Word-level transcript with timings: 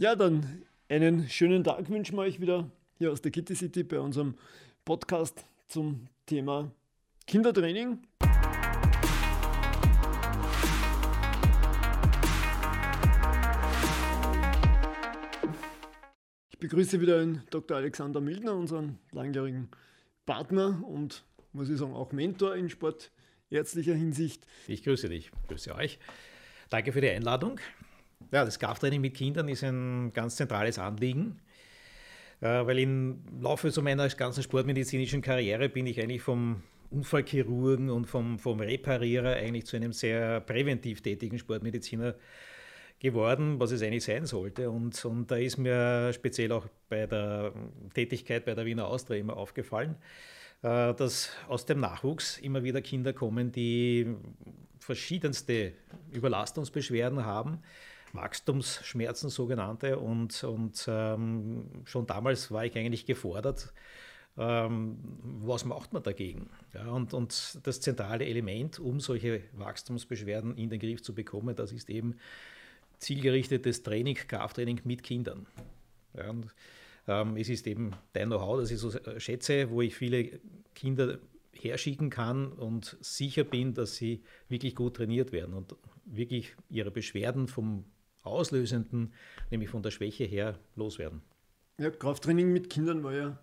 Ja, 0.00 0.14
dann 0.14 0.62
einen 0.88 1.28
schönen 1.28 1.64
Tag 1.64 1.90
wünschen 1.90 2.16
wir 2.16 2.22
euch 2.22 2.40
wieder 2.40 2.70
hier 2.98 3.10
aus 3.10 3.20
der 3.20 3.32
Kitty 3.32 3.56
City 3.56 3.82
bei 3.82 3.98
unserem 3.98 4.36
Podcast 4.84 5.44
zum 5.66 6.06
Thema 6.24 6.70
Kindertraining. 7.26 7.98
Ich 16.50 16.58
begrüße 16.60 17.00
wieder 17.00 17.18
den 17.18 17.42
Dr. 17.50 17.78
Alexander 17.78 18.20
Mildner, 18.20 18.54
unseren 18.54 19.00
langjährigen 19.10 19.68
Partner 20.26 20.80
und 20.86 21.24
muss 21.52 21.70
ich 21.70 21.78
sagen 21.78 21.94
auch 21.94 22.12
Mentor 22.12 22.54
in 22.54 22.70
sportärztlicher 22.70 23.94
Hinsicht. 23.94 24.46
Ich 24.68 24.84
grüße 24.84 25.08
dich, 25.08 25.32
grüße 25.48 25.74
euch. 25.74 25.98
Danke 26.70 26.92
für 26.92 27.00
die 27.00 27.10
Einladung. 27.10 27.58
Ja, 28.30 28.44
das 28.44 28.58
Krafttraining 28.58 29.00
mit 29.00 29.14
Kindern 29.14 29.48
ist 29.48 29.64
ein 29.64 30.12
ganz 30.12 30.36
zentrales 30.36 30.78
Anliegen, 30.78 31.40
äh, 32.42 32.46
weil 32.46 32.78
im 32.78 33.22
Laufe 33.40 33.70
so 33.70 33.80
meiner 33.80 34.06
ganzen 34.08 34.42
sportmedizinischen 34.42 35.22
Karriere 35.22 35.70
bin 35.70 35.86
ich 35.86 35.98
eigentlich 35.98 36.20
vom 36.20 36.62
Unfallchirurgen 36.90 37.88
und 37.88 38.04
vom, 38.04 38.38
vom 38.38 38.60
Reparierer 38.60 39.34
eigentlich 39.36 39.64
zu 39.64 39.76
einem 39.76 39.94
sehr 39.94 40.40
präventiv 40.40 41.00
tätigen 41.00 41.38
Sportmediziner 41.38 42.16
geworden, 42.98 43.58
was 43.60 43.70
es 43.70 43.80
eigentlich 43.80 44.04
sein 44.04 44.26
sollte. 44.26 44.68
Und, 44.68 45.02
und 45.06 45.30
da 45.30 45.36
ist 45.36 45.56
mir 45.56 46.12
speziell 46.12 46.52
auch 46.52 46.66
bei 46.90 47.06
der 47.06 47.54
Tätigkeit 47.94 48.44
bei 48.44 48.54
der 48.54 48.66
Wiener 48.66 48.88
Austria 48.88 49.18
immer 49.18 49.38
aufgefallen, 49.38 49.96
äh, 50.60 50.92
dass 50.92 51.30
aus 51.48 51.64
dem 51.64 51.80
Nachwuchs 51.80 52.36
immer 52.36 52.62
wieder 52.62 52.82
Kinder 52.82 53.14
kommen, 53.14 53.52
die 53.52 54.06
verschiedenste 54.80 55.72
Überlastungsbeschwerden 56.12 57.24
haben 57.24 57.62
Wachstumsschmerzen 58.12 59.30
sogenannte. 59.30 59.98
Und, 59.98 60.42
und 60.44 60.84
ähm, 60.88 61.66
schon 61.84 62.06
damals 62.06 62.50
war 62.50 62.64
ich 62.64 62.76
eigentlich 62.76 63.06
gefordert, 63.06 63.72
ähm, 64.36 64.98
was 65.40 65.64
macht 65.64 65.92
man 65.92 66.02
dagegen? 66.02 66.48
Ja, 66.72 66.90
und, 66.90 67.12
und 67.12 67.58
das 67.64 67.80
zentrale 67.80 68.24
Element, 68.24 68.78
um 68.78 69.00
solche 69.00 69.42
Wachstumsbeschwerden 69.52 70.56
in 70.56 70.70
den 70.70 70.78
Griff 70.78 71.02
zu 71.02 71.14
bekommen, 71.14 71.56
das 71.56 71.72
ist 71.72 71.90
eben 71.90 72.16
zielgerichtetes 72.98 73.82
Training, 73.82 74.14
Krafttraining 74.14 74.80
mit 74.84 75.02
Kindern. 75.02 75.46
Ja, 76.14 76.30
und, 76.30 76.46
ähm, 77.08 77.36
es 77.36 77.48
ist 77.48 77.66
eben 77.66 77.92
dein 78.12 78.28
Know-how, 78.28 78.60
das 78.60 78.70
ich 78.70 78.78
so 78.78 78.92
schätze, 79.18 79.70
wo 79.70 79.82
ich 79.82 79.96
viele 79.96 80.40
Kinder 80.74 81.18
herschicken 81.52 82.10
kann 82.10 82.52
und 82.52 82.96
sicher 83.00 83.44
bin, 83.44 83.74
dass 83.74 83.96
sie 83.96 84.22
wirklich 84.48 84.76
gut 84.76 84.96
trainiert 84.96 85.32
werden 85.32 85.54
und 85.54 85.74
wirklich 86.04 86.54
ihre 86.70 86.90
Beschwerden 86.90 87.48
vom 87.48 87.84
Auslösenden, 88.28 89.12
nämlich 89.50 89.70
von 89.70 89.82
der 89.82 89.90
Schwäche 89.90 90.24
her, 90.24 90.58
loswerden. 90.76 91.22
Ja, 91.78 91.90
Krafttraining 91.90 92.52
mit 92.52 92.70
Kindern 92.70 93.02
war 93.04 93.14
ja 93.14 93.38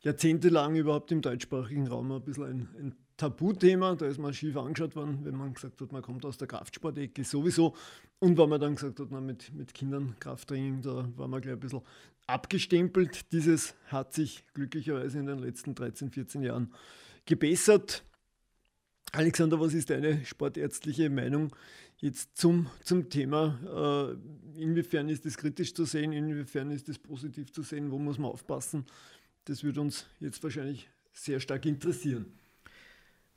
jahrzehntelang 0.00 0.74
überhaupt 0.74 1.12
im 1.12 1.22
deutschsprachigen 1.22 1.86
Raum 1.86 2.10
ein 2.12 2.22
bisschen 2.22 2.44
ein, 2.44 2.68
ein 2.78 2.96
Tabuthema. 3.16 3.94
Da 3.94 4.06
ist 4.06 4.18
man 4.18 4.34
schief 4.34 4.56
angeschaut 4.56 4.96
worden, 4.96 5.20
wenn 5.22 5.36
man 5.36 5.54
gesagt 5.54 5.80
hat, 5.80 5.92
man 5.92 6.02
kommt 6.02 6.24
aus 6.24 6.38
der 6.38 6.48
Kraftsportecke 6.48 7.22
sowieso. 7.24 7.74
Und 8.18 8.36
wenn 8.36 8.48
man 8.48 8.60
dann 8.60 8.74
gesagt 8.74 8.98
hat, 8.98 9.10
man 9.10 9.24
mit, 9.24 9.52
mit 9.54 9.74
Kindern 9.74 10.16
Krafttraining, 10.18 10.82
da 10.82 11.08
war 11.16 11.28
man 11.28 11.40
gleich 11.40 11.54
ein 11.54 11.60
bisschen 11.60 11.82
abgestempelt. 12.26 13.32
Dieses 13.32 13.74
hat 13.86 14.12
sich 14.12 14.44
glücklicherweise 14.54 15.18
in 15.18 15.26
den 15.26 15.38
letzten 15.38 15.74
13, 15.74 16.10
14 16.10 16.42
Jahren 16.42 16.72
gebessert. 17.26 18.04
Alexander, 19.14 19.60
was 19.60 19.74
ist 19.74 19.90
deine 19.90 20.24
sportärztliche 20.24 21.10
Meinung 21.10 21.54
jetzt 21.98 22.34
zum, 22.34 22.70
zum 22.82 23.10
Thema? 23.10 24.16
Äh, 24.56 24.62
inwiefern 24.62 25.10
ist 25.10 25.26
das 25.26 25.36
kritisch 25.36 25.74
zu 25.74 25.84
sehen? 25.84 26.12
Inwiefern 26.12 26.70
ist 26.70 26.88
das 26.88 26.98
positiv 26.98 27.52
zu 27.52 27.62
sehen? 27.62 27.90
Wo 27.90 27.98
muss 27.98 28.16
man 28.18 28.30
aufpassen? 28.30 28.86
Das 29.44 29.62
würde 29.64 29.82
uns 29.82 30.06
jetzt 30.18 30.42
wahrscheinlich 30.42 30.88
sehr 31.12 31.40
stark 31.40 31.66
interessieren. 31.66 32.24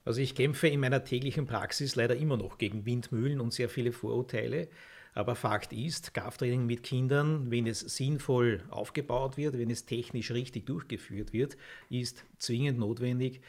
Also 0.05 0.21
ich 0.21 0.33
kämpfe 0.33 0.69
in 0.69 0.79
meiner 0.79 1.03
täglichen 1.03 1.45
Praxis 1.45 1.97
leider 1.97 2.15
immer 2.15 2.37
noch 2.37 2.57
gegen 2.57 2.85
Windmühlen 2.85 3.41
und 3.41 3.53
sehr 3.53 3.67
viele 3.67 3.91
Vorurteile. 3.91 4.69
Aber 5.13 5.35
Fakt 5.35 5.73
ist, 5.73 6.13
Krafttraining 6.13 6.65
mit 6.65 6.83
Kindern, 6.83 7.51
wenn 7.51 7.67
es 7.67 7.81
sinnvoll 7.81 8.63
aufgebaut 8.69 9.35
wird, 9.35 9.57
wenn 9.57 9.69
es 9.69 9.85
technisch 9.85 10.31
richtig 10.31 10.67
durchgeführt 10.67 11.33
wird, 11.33 11.57
ist 11.89 12.23
zwingend 12.37 12.79
notwendig 12.79 13.41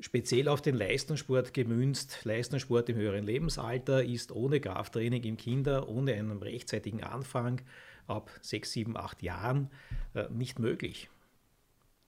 speziell 0.00 0.48
auf 0.48 0.62
den 0.62 0.76
Leistungssport 0.76 1.54
gemünzt. 1.54 2.24
Leistungssport 2.24 2.88
im 2.88 2.96
höheren 2.96 3.24
Lebensalter 3.24 4.04
ist 4.04 4.32
ohne 4.32 4.60
Krafttraining 4.60 5.22
im 5.24 5.36
Kinder, 5.36 5.88
ohne 5.88 6.14
einen 6.14 6.42
rechtzeitigen 6.42 7.02
Anfang 7.02 7.60
ab 8.06 8.30
6, 8.40 8.72
7, 8.72 8.96
8 8.96 9.22
Jahren 9.22 9.70
äh, 10.14 10.24
nicht 10.30 10.58
möglich. 10.58 11.08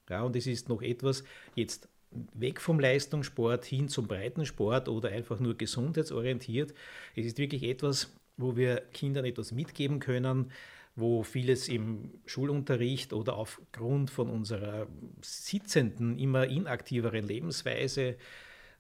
Ja, 0.09 0.23
und 0.23 0.35
es 0.35 0.47
ist 0.47 0.69
noch 0.69 0.83
etwas, 0.83 1.23
jetzt 1.55 1.89
weg 2.35 2.61
vom 2.61 2.81
Leistungssport 2.81 3.65
hin 3.65 3.89
zum 3.89 4.07
Breitensport 4.07 4.89
oder 4.89 5.11
einfach 5.11 5.39
nur 5.39 5.57
gesundheitsorientiert. 5.57 6.75
Es 7.15 7.25
ist 7.25 7.39
wirklich 7.39 7.63
etwas, 7.63 8.13
wo 8.37 8.57
wir 8.57 8.83
Kindern 8.93 9.25
etwas 9.25 9.53
mitgeben 9.53 10.01
können, 10.01 10.51
wo 10.95 11.23
vieles 11.23 11.69
im 11.69 12.11
Schulunterricht 12.27 13.13
oder 13.13 13.37
aufgrund 13.37 14.11
von 14.11 14.29
unserer 14.29 14.87
sitzenden, 15.23 16.19
immer 16.19 16.47
inaktiveren 16.47 17.27
Lebensweise 17.27 18.17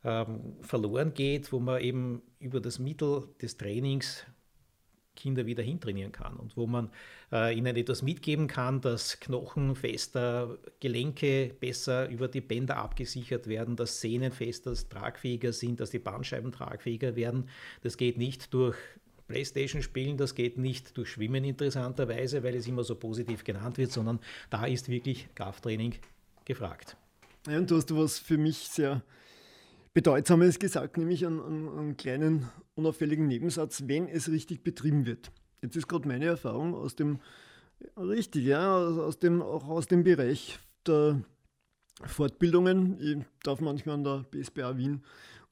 ähm, 0.05 0.56
verloren 0.61 1.15
geht, 1.15 1.53
wo 1.53 1.61
man 1.61 1.81
eben 1.81 2.22
über 2.39 2.61
das 2.61 2.78
Mittel 2.78 3.28
des 3.41 3.56
Trainings 3.56 4.27
Kinder 5.15 5.47
wieder 5.47 5.62
hintrainieren 5.62 6.12
kann 6.12 6.37
und 6.37 6.56
wo 6.56 6.67
man 6.67 6.91
äh, 7.31 7.56
ihnen 7.56 7.77
etwas 7.77 8.03
mitgeben 8.03 8.47
kann, 8.47 8.81
dass 8.81 9.21
Knochen 9.21 9.77
fester, 9.77 10.59
Gelenke 10.81 11.55
besser 11.61 12.09
über 12.09 12.28
die 12.28 12.41
Bänder 12.41 12.78
abgesichert 12.78 13.47
werden, 13.47 13.77
dass 13.77 14.01
Sehnen 14.01 14.33
fester, 14.33 14.75
tragfähiger 14.75 15.53
sind, 15.53 15.81
dass 15.81 15.91
die 15.91 15.99
Bandscheiben 15.99 16.51
tragfähiger 16.51 17.15
werden. 17.15 17.49
Das 17.83 17.97
geht 17.97 18.17
nicht 18.17 18.55
durch 18.55 18.77
Playstation 19.32 19.81
spielen, 19.81 20.19
das 20.19 20.34
geht 20.34 20.59
nicht 20.59 20.94
durch 20.98 21.09
Schwimmen 21.09 21.43
interessanterweise, 21.43 22.43
weil 22.43 22.54
es 22.54 22.66
immer 22.66 22.84
so 22.84 22.97
positiv 22.97 23.44
genannt 23.44 23.78
wird, 23.78 23.91
sondern 23.91 24.20
da 24.50 24.66
ist 24.66 24.91
wirklich 24.91 25.26
Krafttraining 25.34 25.94
gefragt. 26.44 26.98
Ja, 27.47 27.56
und 27.56 27.71
du 27.71 27.76
hast 27.76 27.97
was 27.97 28.19
für 28.19 28.37
mich 28.37 28.59
sehr 28.59 29.03
Bedeutsames 29.94 30.59
gesagt, 30.59 30.98
nämlich 30.98 31.25
einen, 31.25 31.41
einen, 31.41 31.78
einen 31.78 31.97
kleinen 31.97 32.50
unauffälligen 32.75 33.26
Nebensatz, 33.26 33.84
wenn 33.87 34.06
es 34.06 34.28
richtig 34.31 34.62
betrieben 34.62 35.06
wird. 35.06 35.32
Jetzt 35.62 35.76
ist 35.76 35.88
gerade 35.88 36.06
meine 36.06 36.26
Erfahrung 36.26 36.75
aus 36.75 36.94
dem, 36.94 37.19
richtig, 37.97 38.44
ja, 38.44 38.76
aus 38.76 39.19
dem, 39.19 39.41
auch 39.41 39.66
aus 39.66 39.87
dem 39.87 40.04
Bereich 40.04 40.59
der 40.87 41.22
Fortbildungen. 42.04 43.00
Ich 43.00 43.25
darf 43.44 43.62
manchmal 43.62 43.94
an 43.94 44.04
der 44.04 44.25
BSBA 44.31 44.76
Wien 44.76 45.03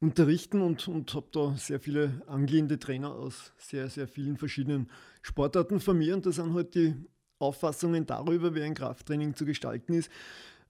unterrichten 0.00 0.62
und, 0.62 0.88
und 0.88 1.12
habe 1.14 1.26
da 1.30 1.54
sehr 1.56 1.78
viele 1.78 2.22
angehende 2.26 2.78
Trainer 2.78 3.12
aus 3.12 3.52
sehr, 3.58 3.88
sehr 3.90 4.08
vielen 4.08 4.38
verschiedenen 4.38 4.90
Sportarten 5.22 5.78
von 5.78 5.98
mir. 5.98 6.14
Und 6.14 6.24
das 6.26 6.36
sind 6.36 6.54
halt 6.54 6.74
die 6.74 6.94
Auffassungen 7.38 8.06
darüber, 8.06 8.54
wie 8.54 8.62
ein 8.62 8.74
Krafttraining 8.74 9.34
zu 9.34 9.44
gestalten 9.44 9.94
ist, 9.94 10.10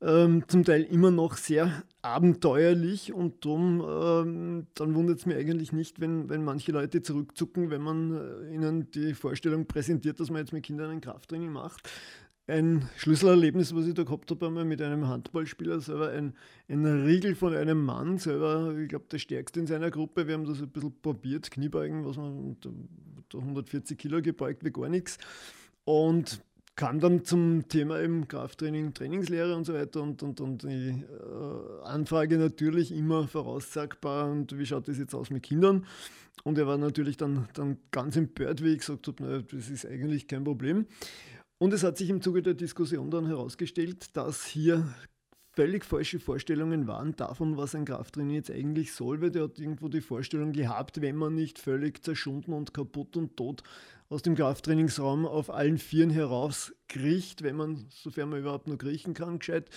ähm, 0.03 0.45
zum 0.49 0.65
Teil 0.65 0.83
immer 0.85 1.11
noch 1.11 1.37
sehr 1.37 1.83
abenteuerlich 2.01 3.13
und 3.13 3.45
darum, 3.45 3.85
ähm, 3.87 4.67
dann 4.75 4.95
wundert 4.95 5.19
es 5.19 5.27
mir 5.27 5.37
eigentlich 5.37 5.73
nicht, 5.73 6.01
wenn, 6.01 6.29
wenn 6.29 6.43
manche 6.43 6.73
Leute 6.73 7.03
zurückzucken, 7.03 7.71
wenn 7.71 7.83
man 7.83 8.17
äh, 8.17 8.55
ihnen 8.55 8.91
die 8.93 9.15
Vorstellung 9.15 9.67
präsentiert, 9.67 10.19
dass 10.19 10.31
man 10.31 10.41
jetzt 10.41 10.53
mit 10.53 10.65
Kindern 10.65 10.91
ein 10.91 11.01
Krafttraining 11.01 11.53
macht 11.53 11.89
ein 12.51 12.89
Schlüsselerlebnis, 12.97 13.75
was 13.75 13.87
ich 13.87 13.95
da 13.95 14.03
gehabt 14.03 14.31
habe, 14.31 14.47
einmal 14.47 14.65
mit 14.65 14.83
einem 14.83 15.09
Handballspieler, 15.09 15.81
selber 15.81 16.11
ein, 16.11 16.35
ein 16.69 16.85
Riegel 16.85 17.35
von 17.35 17.55
einem 17.55 17.85
Mann, 17.85 18.19
selber, 18.19 18.77
ich 18.77 18.89
glaube, 18.89 19.07
der 19.11 19.19
stärkste 19.19 19.61
in 19.61 19.67
seiner 19.67 19.91
Gruppe. 19.91 20.27
Wir 20.27 20.35
haben 20.35 20.45
das 20.45 20.61
ein 20.61 20.69
bisschen 20.69 20.95
probiert, 21.01 21.51
Kniebeugen, 21.51 22.05
was 22.05 22.17
man, 22.17 22.57
140 23.33 23.97
Kilo 23.97 24.21
gebeugt 24.21 24.65
wie 24.65 24.71
gar 24.71 24.89
nichts. 24.89 25.19
Und 25.85 26.43
kam 26.77 26.99
dann 26.99 27.25
zum 27.25 27.69
Thema 27.69 28.01
eben 28.01 28.27
Krafttraining, 28.27 28.95
Trainingslehre 28.95 29.55
und 29.55 29.65
so 29.67 29.75
weiter 29.75 30.03
und, 30.03 30.23
und, 30.23 30.41
und 30.41 30.63
die 30.63 30.89
äh, 30.89 31.85
Anfrage 31.85 32.39
natürlich 32.39 32.91
immer 32.91 33.29
voraussagbar 33.29 34.31
und 34.31 34.59
wie 34.59 34.65
schaut 34.65 34.89
das 34.89 34.99
jetzt 34.99 35.15
aus 35.15 35.31
mit 35.31 35.43
Kindern? 35.43 35.85
Und 36.43 36.57
er 36.57 36.67
war 36.67 36.79
natürlich 36.79 37.19
dann, 37.19 37.49
dann 37.53 37.77
ganz 37.91 38.17
empört, 38.17 38.65
wie 38.65 38.73
ich 38.73 38.79
gesagt 38.79 39.09
habe, 39.09 39.45
das 39.51 39.69
ist 39.69 39.85
eigentlich 39.85 40.27
kein 40.27 40.43
Problem. 40.43 40.87
Und 41.63 41.75
es 41.75 41.85
hat 41.85 41.99
sich 41.99 42.09
im 42.09 42.23
Zuge 42.23 42.41
der 42.41 42.55
Diskussion 42.55 43.11
dann 43.11 43.27
herausgestellt, 43.27 44.17
dass 44.17 44.47
hier 44.47 44.95
völlig 45.53 45.85
falsche 45.85 46.19
Vorstellungen 46.19 46.87
waren 46.87 47.15
davon, 47.17 47.59
was 47.59 47.75
ein 47.75 47.85
Krafttraining 47.85 48.35
jetzt 48.35 48.51
eigentlich 48.51 48.95
soll, 48.95 49.21
weil 49.21 49.31
der 49.31 49.43
hat 49.43 49.59
irgendwo 49.59 49.89
die 49.89 50.01
Vorstellung 50.01 50.53
gehabt, 50.53 51.03
wenn 51.03 51.17
man 51.17 51.35
nicht 51.35 51.59
völlig 51.59 52.03
zerschunden 52.03 52.55
und 52.55 52.73
kaputt 52.73 53.15
und 53.19 53.37
tot 53.37 53.63
aus 54.09 54.23
dem 54.23 54.37
Krafttrainingsraum 54.37 55.27
auf 55.27 55.51
allen 55.51 55.77
Vieren 55.77 56.09
herauskriecht, 56.09 57.43
wenn 57.43 57.57
man, 57.57 57.85
sofern 57.91 58.31
man 58.31 58.41
überhaupt 58.41 58.67
noch 58.67 58.79
kriechen 58.79 59.13
kann, 59.13 59.39
gescheit, 59.39 59.69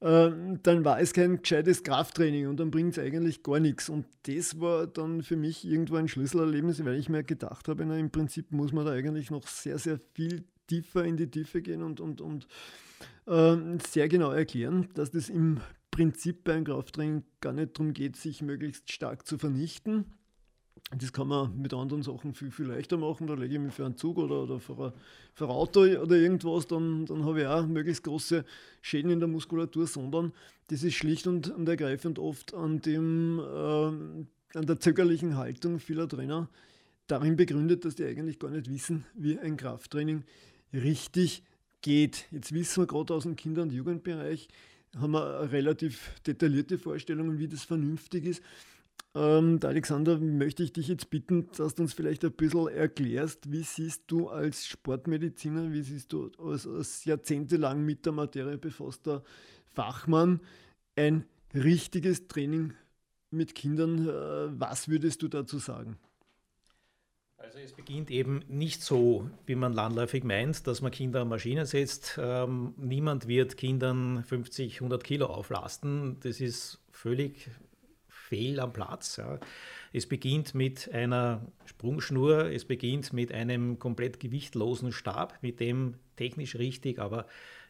äh, 0.00 0.30
dann 0.62 0.84
war 0.84 1.00
es 1.00 1.14
kein 1.14 1.40
gescheites 1.40 1.82
Krafttraining 1.82 2.46
und 2.46 2.60
dann 2.60 2.70
bringt 2.70 2.92
es 2.92 3.02
eigentlich 3.02 3.42
gar 3.42 3.58
nichts. 3.58 3.88
Und 3.88 4.04
das 4.24 4.60
war 4.60 4.86
dann 4.86 5.22
für 5.22 5.36
mich 5.36 5.64
irgendwo 5.64 5.96
ein 5.96 6.08
Schlüsselerlebnis, 6.08 6.84
weil 6.84 6.96
ich 6.96 7.08
mir 7.08 7.24
gedacht 7.24 7.68
habe, 7.68 7.86
na, 7.86 7.96
im 7.96 8.10
Prinzip 8.10 8.52
muss 8.52 8.74
man 8.74 8.84
da 8.84 8.92
eigentlich 8.92 9.30
noch 9.30 9.46
sehr, 9.46 9.78
sehr 9.78 9.98
viel 10.12 10.44
tiefer 10.66 11.04
in 11.04 11.16
die 11.16 11.30
Tiefe 11.30 11.62
gehen 11.62 11.82
und, 11.82 12.00
und, 12.00 12.20
und 12.20 12.46
äh, 13.26 13.56
sehr 13.86 14.08
genau 14.08 14.30
erklären, 14.30 14.88
dass 14.94 15.10
das 15.10 15.28
im 15.28 15.60
Prinzip 15.90 16.44
beim 16.44 16.64
Krafttraining 16.64 17.24
gar 17.40 17.52
nicht 17.52 17.78
darum 17.78 17.92
geht, 17.92 18.16
sich 18.16 18.42
möglichst 18.42 18.92
stark 18.92 19.26
zu 19.26 19.38
vernichten. 19.38 20.04
Das 20.96 21.12
kann 21.12 21.26
man 21.26 21.60
mit 21.60 21.74
anderen 21.74 22.02
Sachen 22.02 22.34
viel, 22.34 22.50
viel 22.50 22.66
leichter 22.66 22.96
machen. 22.96 23.26
Da 23.26 23.34
lege 23.34 23.54
ich 23.54 23.60
mich 23.60 23.74
für 23.74 23.84
einen 23.84 23.96
Zug 23.96 24.18
oder, 24.18 24.42
oder 24.42 24.60
für, 24.60 24.78
ein, 24.78 24.92
für 25.34 25.46
ein 25.46 25.50
Auto 25.50 25.80
oder 25.80 26.16
irgendwas, 26.16 26.66
dann, 26.66 27.06
dann 27.06 27.24
habe 27.24 27.40
ich 27.40 27.46
auch 27.46 27.66
möglichst 27.66 28.04
große 28.04 28.44
Schäden 28.82 29.10
in 29.10 29.18
der 29.18 29.28
Muskulatur, 29.28 29.86
sondern 29.86 30.32
das 30.68 30.84
ist 30.84 30.94
schlicht 30.94 31.26
und, 31.26 31.48
und 31.50 31.68
ergreifend 31.68 32.18
oft 32.18 32.54
an, 32.54 32.80
dem, 32.80 33.40
äh, 33.40 34.58
an 34.58 34.66
der 34.66 34.78
zögerlichen 34.78 35.36
Haltung 35.36 35.80
vieler 35.80 36.08
Trainer 36.08 36.48
darin 37.06 37.36
begründet, 37.36 37.84
dass 37.84 37.94
die 37.94 38.04
eigentlich 38.04 38.38
gar 38.38 38.50
nicht 38.50 38.70
wissen, 38.70 39.06
wie 39.14 39.38
ein 39.38 39.56
Krafttraining 39.56 40.24
richtig 40.72 41.42
geht. 41.82 42.26
Jetzt 42.30 42.52
wissen 42.52 42.82
wir 42.82 42.86
gerade 42.86 43.14
aus 43.14 43.24
dem 43.24 43.36
Kinder- 43.36 43.62
und 43.62 43.72
Jugendbereich, 43.72 44.48
haben 44.96 45.12
wir 45.12 45.52
relativ 45.52 46.20
detaillierte 46.26 46.78
Vorstellungen, 46.78 47.38
wie 47.38 47.48
das 47.48 47.64
vernünftig 47.64 48.24
ist. 48.24 48.42
Ähm, 49.14 49.58
Alexander, 49.62 50.18
möchte 50.18 50.62
ich 50.62 50.72
dich 50.72 50.88
jetzt 50.88 51.08
bitten, 51.08 51.48
dass 51.56 51.74
du 51.74 51.82
uns 51.82 51.94
vielleicht 51.94 52.24
ein 52.24 52.32
bisschen 52.32 52.68
erklärst, 52.68 53.50
wie 53.50 53.62
siehst 53.62 54.02
du 54.08 54.28
als 54.28 54.66
Sportmediziner, 54.66 55.72
wie 55.72 55.82
siehst 55.82 56.12
du 56.12 56.30
als, 56.38 56.66
als 56.66 57.04
jahrzehntelang 57.04 57.82
mit 57.82 58.04
der 58.04 58.12
Materie 58.12 58.58
befasster 58.58 59.22
Fachmann 59.72 60.40
ein 60.96 61.24
richtiges 61.54 62.28
Training 62.28 62.74
mit 63.30 63.54
Kindern? 63.54 64.06
Äh, 64.06 64.60
was 64.60 64.88
würdest 64.88 65.22
du 65.22 65.28
dazu 65.28 65.58
sagen? 65.58 65.98
Also 67.38 67.58
es 67.58 67.72
beginnt 67.72 68.10
eben 68.10 68.42
nicht 68.48 68.82
so, 68.82 69.30
wie 69.44 69.54
man 69.54 69.72
landläufig 69.72 70.24
meint, 70.24 70.66
dass 70.66 70.80
man 70.80 70.90
Kinder 70.90 71.20
an 71.20 71.28
Maschinen 71.28 71.66
setzt. 71.66 72.18
Ähm, 72.20 72.74
niemand 72.76 73.28
wird 73.28 73.56
Kindern 73.56 74.24
50, 74.24 74.76
100 74.76 75.04
Kilo 75.04 75.26
auflasten. 75.26 76.18
Das 76.20 76.40
ist 76.40 76.80
völlig 76.90 77.50
fehl 78.08 78.58
am 78.58 78.72
Platz. 78.72 79.18
Ja. 79.18 79.38
Es 79.92 80.06
beginnt 80.06 80.54
mit 80.54 80.92
einer 80.92 81.46
Sprungschnur, 81.66 82.50
es 82.50 82.64
beginnt 82.64 83.12
mit 83.12 83.32
einem 83.32 83.78
komplett 83.78 84.18
gewichtlosen 84.18 84.92
Stab, 84.92 85.38
mit 85.42 85.60
dem 85.60 85.94
technisch 86.16 86.56
richtig, 86.56 86.98
aber 86.98 87.26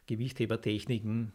Gewichthebertechniken 0.07 1.33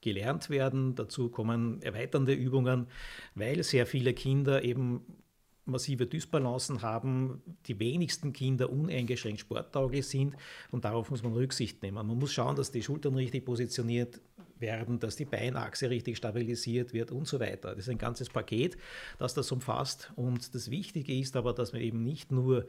gelernt 0.00 0.50
werden. 0.50 0.94
Dazu 0.94 1.30
kommen 1.30 1.80
erweiternde 1.82 2.34
Übungen, 2.34 2.86
weil 3.34 3.62
sehr 3.62 3.86
viele 3.86 4.12
Kinder 4.12 4.62
eben 4.62 5.21
massive 5.64 6.06
Dysbalancen 6.06 6.82
haben, 6.82 7.40
die 7.66 7.78
wenigsten 7.78 8.32
Kinder 8.32 8.70
uneingeschränkt 8.70 9.40
sporttauglich 9.40 10.06
sind 10.06 10.34
und 10.70 10.84
darauf 10.84 11.10
muss 11.10 11.22
man 11.22 11.32
Rücksicht 11.32 11.82
nehmen. 11.82 12.06
Man 12.06 12.18
muss 12.18 12.32
schauen, 12.32 12.56
dass 12.56 12.72
die 12.72 12.82
Schultern 12.82 13.14
richtig 13.14 13.44
positioniert 13.44 14.20
werden, 14.58 14.98
dass 14.98 15.16
die 15.16 15.24
Beinachse 15.24 15.90
richtig 15.90 16.16
stabilisiert 16.16 16.92
wird 16.92 17.10
und 17.12 17.28
so 17.28 17.38
weiter. 17.38 17.70
Das 17.70 17.86
ist 17.86 17.90
ein 17.90 17.98
ganzes 17.98 18.28
Paket, 18.28 18.76
das 19.18 19.34
das 19.34 19.52
umfasst 19.52 20.12
und 20.16 20.54
das 20.54 20.70
Wichtige 20.70 21.16
ist 21.16 21.36
aber, 21.36 21.52
dass 21.52 21.72
man 21.72 21.82
eben 21.82 22.02
nicht 22.02 22.32
nur, 22.32 22.66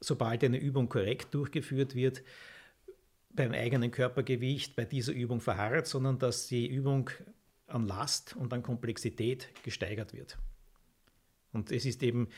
sobald 0.00 0.44
eine 0.44 0.58
Übung 0.58 0.88
korrekt 0.88 1.34
durchgeführt 1.34 1.94
wird, 1.94 2.22
beim 3.32 3.52
eigenen 3.52 3.90
Körpergewicht 3.90 4.76
bei 4.76 4.84
dieser 4.84 5.12
Übung 5.12 5.40
verharrt, 5.40 5.86
sondern 5.86 6.18
dass 6.18 6.48
die 6.48 6.66
Übung 6.66 7.10
an 7.68 7.86
Last 7.86 8.34
und 8.36 8.52
an 8.52 8.62
Komplexität 8.62 9.48
gesteigert 9.62 10.12
wird. 10.12 10.36
Und 11.52 11.72
es 11.72 11.84
ist 11.84 12.02
eben 12.02 12.28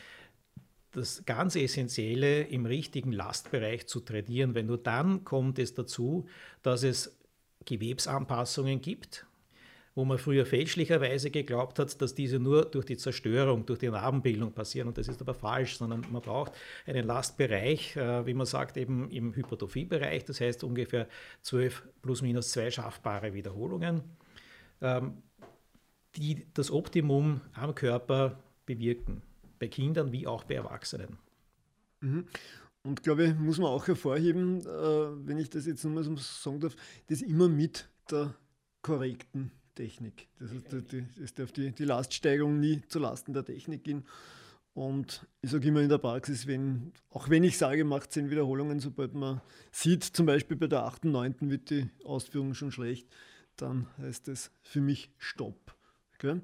das 0.93 1.25
ganz 1.25 1.57
Essentielle, 1.57 2.43
im 2.43 2.67
richtigen 2.67 3.13
Lastbereich 3.13 3.87
zu 3.87 4.01
trainieren, 4.01 4.55
weil 4.55 4.65
nur 4.65 4.79
dann 4.79 5.25
kommt 5.25 5.59
es 5.59 5.75
dazu, 5.75 6.27
dass 6.63 6.83
es 6.83 7.19
Gewebsanpassungen 7.65 8.81
gibt, 8.81 9.27
wo 9.95 10.05
man 10.05 10.19
früher 10.19 10.47
fälschlicherweise 10.47 11.31
geglaubt 11.31 11.79
hat, 11.79 12.01
dass 12.01 12.15
diese 12.15 12.39
nur 12.39 12.65
durch 12.65 12.87
die 12.87 12.97
Zerstörung, 12.97 13.67
durch 13.67 13.79
die 13.79 13.91
Narbenbildung 13.91 14.53
passieren. 14.53 14.89
Und 14.89 14.99
das 14.99 15.09
ist 15.09 15.21
aber 15.21 15.35
falsch, 15.35 15.77
sondern 15.77 16.05
man 16.11 16.23
braucht 16.23 16.53
einen 16.87 17.07
Lastbereich, 17.07 17.97
äh, 17.97 18.27
wie 18.27 18.35
man 18.35 18.47
sagt, 18.47 18.77
eben 18.77 19.11
im 19.11 19.35
Hypertrophiebereich, 19.35 20.25
das 20.25 20.41
heißt 20.41 20.65
ungefähr 20.65 21.09
12 21.43 21.83
plus 22.01 22.23
minus 22.23 22.53
2 22.53 22.71
schaffbare 22.71 23.35
Wiederholungen, 23.35 24.03
ähm, 24.81 25.23
die 26.17 26.47
das 26.53 26.71
Optimum 26.71 27.41
am 27.55 27.75
Körper 27.75 28.39
bewirken, 28.75 29.23
bei 29.59 29.69
Kindern 29.69 30.13
wie 30.13 30.27
auch 30.27 30.45
bei 30.45 30.55
Erwachsenen. 30.55 31.19
Mhm. 32.01 32.27
Und 32.83 33.03
glaube 33.03 33.27
ich, 33.27 33.35
muss 33.37 33.59
man 33.59 33.69
auch 33.69 33.87
hervorheben, 33.87 34.61
äh, 34.61 35.27
wenn 35.27 35.39
ich 35.39 35.51
das 35.51 35.67
jetzt 35.67 35.85
nochmal 35.85 36.03
so 36.03 36.17
sagen 36.17 36.61
darf, 36.61 36.75
das 37.07 37.23
immer 37.23 37.49
mit 37.49 37.89
der 38.11 38.35
korrekten 38.83 39.53
Technik. 39.75 40.29
Das, 40.39 40.51
heißt, 40.51 40.93
die, 40.93 41.05
es 41.23 41.35
darf 41.35 41.53
die, 41.53 41.73
die 41.73 41.85
Laststeigerung 41.85 42.59
nie 42.59 42.83
zulasten 42.89 43.33
der 43.35 43.45
Technik 43.45 43.85
gehen. 43.85 44.05
Und 44.75 45.27
ich 45.43 45.51
sage 45.51 45.69
immer 45.69 45.81
in 45.81 45.89
der 45.89 45.99
Praxis, 45.99 46.47
wenn, 46.47 46.93
auch 47.11 47.29
wenn 47.29 47.45
ich 47.45 47.59
sage, 47.59 47.85
macht 47.85 48.13
zehn 48.13 48.31
Wiederholungen, 48.31 48.81
sobald 48.81 49.15
man 49.15 49.43
sieht, 49.71 50.03
zum 50.03 50.27
Beispiel 50.27 50.57
bei 50.57 50.67
der 50.67 50.85
8., 50.85 51.05
9. 51.05 51.51
wird 51.51 51.71
die 51.71 51.91
Ausführung 52.05 52.55
schon 52.55 52.73
schlecht, 52.73 53.07
dann 53.57 53.87
heißt 53.99 54.29
es 54.29 54.51
für 54.63 54.81
mich 54.81 55.11
Stopp. 55.19 55.77
Okay? 56.15 56.41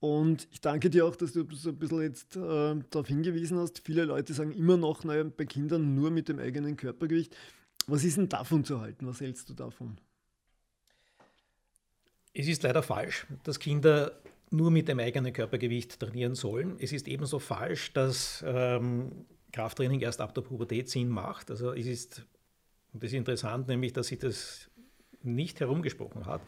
Und 0.00 0.48
ich 0.50 0.62
danke 0.62 0.88
dir 0.88 1.04
auch, 1.04 1.14
dass 1.14 1.32
du 1.32 1.46
so 1.52 1.68
ein 1.68 1.76
bisschen 1.76 2.00
jetzt 2.02 2.34
äh, 2.34 2.74
darauf 2.90 3.06
hingewiesen 3.06 3.58
hast. 3.58 3.82
Viele 3.84 4.04
Leute 4.04 4.32
sagen 4.32 4.52
immer 4.52 4.78
noch, 4.78 5.04
naja, 5.04 5.24
bei 5.24 5.44
Kindern 5.44 5.94
nur 5.94 6.10
mit 6.10 6.28
dem 6.28 6.38
eigenen 6.38 6.76
Körpergewicht. 6.76 7.36
Was 7.86 8.04
ist 8.04 8.16
denn 8.16 8.28
davon 8.28 8.64
zu 8.64 8.80
halten? 8.80 9.06
Was 9.06 9.20
hältst 9.20 9.48
du 9.50 9.54
davon? 9.54 9.98
Es 12.32 12.48
ist 12.48 12.62
leider 12.62 12.82
falsch, 12.82 13.26
dass 13.44 13.58
Kinder 13.58 14.12
nur 14.50 14.70
mit 14.70 14.88
dem 14.88 14.98
eigenen 15.00 15.32
Körpergewicht 15.32 16.00
trainieren 16.00 16.34
sollen. 16.34 16.76
Es 16.78 16.92
ist 16.92 17.06
ebenso 17.06 17.38
falsch, 17.38 17.92
dass 17.92 18.42
ähm, 18.46 19.26
Krafttraining 19.52 20.00
erst 20.00 20.20
ab 20.20 20.34
der 20.34 20.42
Pubertät 20.42 20.88
Sinn 20.88 21.08
macht. 21.08 21.50
Also 21.50 21.72
es 21.72 21.86
ist, 21.86 22.26
und 22.92 23.02
das 23.02 23.10
ist 23.10 23.16
interessant, 23.16 23.68
nämlich, 23.68 23.92
dass 23.92 24.08
sich 24.08 24.18
das 24.18 24.70
nicht 25.22 25.60
herumgesprochen 25.60 26.26
hat. 26.26 26.40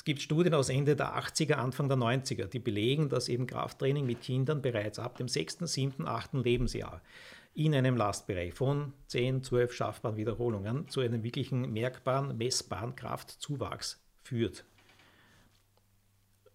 Es 0.00 0.04
gibt 0.04 0.22
Studien 0.22 0.54
aus 0.54 0.70
Ende 0.70 0.96
der 0.96 1.14
80er, 1.14 1.56
Anfang 1.56 1.86
der 1.86 1.98
90er, 1.98 2.46
die 2.46 2.58
belegen, 2.58 3.10
dass 3.10 3.28
eben 3.28 3.46
Krafttraining 3.46 4.06
mit 4.06 4.22
Kindern 4.22 4.62
bereits 4.62 4.98
ab 4.98 5.18
dem 5.18 5.28
6., 5.28 5.58
7., 5.58 6.08
8. 6.08 6.32
Lebensjahr 6.42 7.02
in 7.52 7.74
einem 7.74 7.98
Lastbereich 7.98 8.54
von 8.54 8.94
10, 9.08 9.42
12 9.42 9.74
schaffbaren 9.74 10.16
Wiederholungen 10.16 10.88
zu 10.88 11.02
einem 11.02 11.22
wirklichen 11.22 11.70
merkbaren, 11.70 12.34
messbaren 12.38 12.96
Kraftzuwachs 12.96 14.02
führt. 14.22 14.64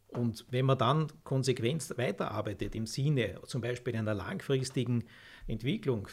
Und 0.07 0.47
wenn 0.49 0.65
man 0.65 0.79
dann 0.79 1.11
konsequent 1.23 1.87
weiterarbeitet 1.99 2.73
im 2.73 2.87
Sinne 2.87 3.39
zum 3.45 3.61
Beispiel 3.61 3.95
einer 3.95 4.15
langfristigen 4.15 5.03
Entwicklung, 5.45 6.07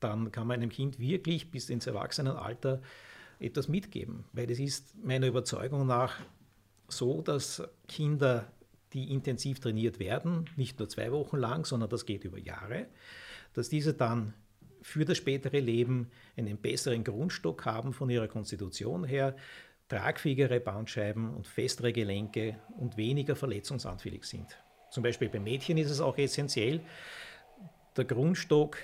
dann 0.00 0.30
kann 0.30 0.46
man 0.46 0.60
einem 0.60 0.68
Kind 0.68 0.98
wirklich 0.98 1.50
bis 1.50 1.70
ins 1.70 1.86
Erwachsenenalter 1.86 2.82
etwas 3.40 3.68
mitgeben. 3.68 4.24
Weil 4.32 4.50
es 4.50 4.60
ist 4.60 4.94
meiner 5.02 5.26
Überzeugung 5.26 5.86
nach 5.86 6.20
so, 6.88 7.22
dass 7.22 7.62
Kinder, 7.88 8.50
die 8.92 9.12
intensiv 9.12 9.60
trainiert 9.60 9.98
werden, 9.98 10.50
nicht 10.56 10.78
nur 10.78 10.88
zwei 10.88 11.12
Wochen 11.12 11.36
lang, 11.36 11.64
sondern 11.64 11.88
das 11.88 12.06
geht 12.06 12.24
über 12.24 12.38
Jahre, 12.38 12.86
dass 13.54 13.68
diese 13.68 13.94
dann 13.94 14.34
für 14.82 15.04
das 15.04 15.18
spätere 15.18 15.60
Leben 15.60 16.10
einen 16.36 16.56
besseren 16.56 17.04
Grundstock 17.04 17.64
haben 17.66 17.92
von 17.92 18.10
ihrer 18.10 18.28
Konstitution 18.28 19.04
her, 19.04 19.36
tragfähigere 19.88 20.60
Bandscheiben 20.60 21.34
und 21.34 21.46
festere 21.46 21.92
Gelenke 21.92 22.58
und 22.78 22.96
weniger 22.96 23.36
verletzungsanfällig 23.36 24.24
sind. 24.24 24.56
Zum 24.90 25.02
Beispiel 25.02 25.28
bei 25.28 25.40
Mädchen 25.40 25.78
ist 25.78 25.90
es 25.90 26.00
auch 26.00 26.16
essentiell, 26.16 26.80
der 27.96 28.04
Grundstock 28.04 28.76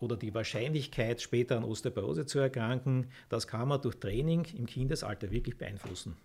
oder 0.00 0.16
die 0.16 0.34
Wahrscheinlichkeit, 0.34 1.20
später 1.20 1.56
an 1.56 1.64
Osteoporose 1.64 2.26
zu 2.26 2.38
erkranken, 2.38 3.06
das 3.28 3.46
kann 3.46 3.68
man 3.68 3.80
durch 3.80 3.96
Training 3.96 4.44
im 4.56 4.66
Kindesalter 4.66 5.30
wirklich 5.30 5.56
beeinflussen. 5.56 6.16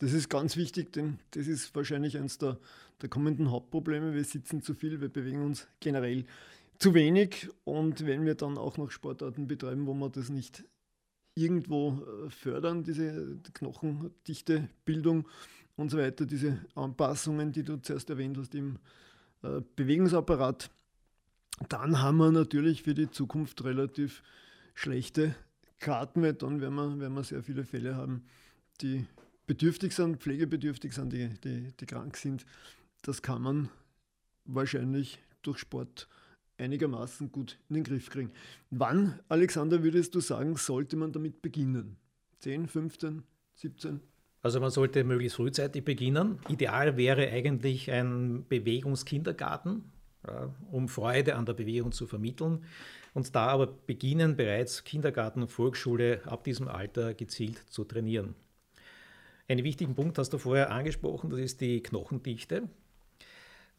Das 0.00 0.12
ist 0.12 0.28
ganz 0.28 0.56
wichtig, 0.56 0.92
denn 0.92 1.20
das 1.30 1.46
ist 1.46 1.74
wahrscheinlich 1.76 2.16
eines 2.18 2.38
der, 2.38 2.58
der 3.02 3.08
kommenden 3.08 3.52
Hauptprobleme. 3.52 4.14
Wir 4.14 4.24
sitzen 4.24 4.62
zu 4.62 4.74
viel, 4.74 5.00
wir 5.00 5.08
bewegen 5.08 5.44
uns 5.44 5.68
generell 5.78 6.24
zu 6.78 6.94
wenig 6.94 7.48
und 7.64 8.04
wenn 8.04 8.24
wir 8.24 8.34
dann 8.34 8.58
auch 8.58 8.78
noch 8.78 8.90
Sportarten 8.90 9.46
betreiben, 9.46 9.86
wo 9.86 9.94
wir 9.94 10.08
das 10.08 10.28
nicht 10.28 10.64
irgendwo 11.34 12.02
äh, 12.26 12.30
fördern, 12.30 12.82
diese 12.82 13.38
knochendichte 13.54 14.68
Bildung 14.84 15.28
und 15.76 15.90
so 15.90 15.98
weiter, 15.98 16.26
diese 16.26 16.58
Anpassungen, 16.74 17.52
die 17.52 17.62
du 17.62 17.76
zuerst 17.76 18.10
erwähnt 18.10 18.38
hast 18.38 18.54
im 18.54 18.78
äh, 19.42 19.60
Bewegungsapparat, 19.76 20.70
dann 21.68 22.00
haben 22.00 22.16
wir 22.18 22.32
natürlich 22.32 22.82
für 22.82 22.94
die 22.94 23.10
Zukunft 23.10 23.64
relativ 23.64 24.22
schlechte 24.74 25.34
Karten, 25.78 26.22
weil 26.22 26.34
dann 26.34 26.60
werden 26.60 26.74
wir, 26.74 27.00
werden 27.00 27.14
wir 27.14 27.24
sehr 27.24 27.42
viele 27.42 27.64
Fälle 27.64 27.96
haben, 27.96 28.24
die 28.80 29.06
bedürftig 29.46 29.94
sind, 29.94 30.18
pflegebedürftig 30.18 30.92
sind, 30.92 31.12
die, 31.12 31.28
die, 31.44 31.72
die 31.78 31.86
krank 31.86 32.16
sind. 32.16 32.46
Das 33.02 33.22
kann 33.22 33.42
man 33.42 33.68
wahrscheinlich 34.44 35.18
durch 35.42 35.58
Sport 35.58 36.08
einigermaßen 36.58 37.32
gut 37.32 37.58
in 37.68 37.76
den 37.76 37.84
Griff 37.84 38.10
kriegen. 38.10 38.30
Wann, 38.70 39.18
Alexander, 39.28 39.82
würdest 39.82 40.14
du 40.14 40.20
sagen, 40.20 40.56
sollte 40.56 40.96
man 40.96 41.12
damit 41.12 41.42
beginnen? 41.42 41.96
10, 42.40 42.68
15, 42.68 43.22
17? 43.54 44.00
Also 44.42 44.60
man 44.60 44.70
sollte 44.70 45.04
möglichst 45.04 45.36
frühzeitig 45.36 45.84
beginnen. 45.84 46.38
Ideal 46.48 46.96
wäre 46.96 47.28
eigentlich 47.30 47.90
ein 47.90 48.46
Bewegungskindergarten, 48.48 49.84
ja, 50.26 50.54
um 50.70 50.88
Freude 50.88 51.36
an 51.36 51.46
der 51.46 51.54
Bewegung 51.54 51.92
zu 51.92 52.06
vermitteln. 52.06 52.64
Und 53.14 53.34
da 53.34 53.48
aber 53.48 53.66
beginnen 53.66 54.36
bereits 54.36 54.84
Kindergarten 54.84 55.42
und 55.42 55.50
Volksschule 55.50 56.20
ab 56.26 56.44
diesem 56.44 56.68
Alter 56.68 57.14
gezielt 57.14 57.58
zu 57.68 57.84
trainieren. 57.84 58.34
Einen 59.48 59.64
wichtigen 59.64 59.96
Punkt 59.96 60.16
hast 60.18 60.32
du 60.32 60.38
vorher 60.38 60.70
angesprochen, 60.70 61.30
das 61.30 61.40
ist 61.40 61.60
die 61.60 61.82
Knochendichte, 61.82 62.68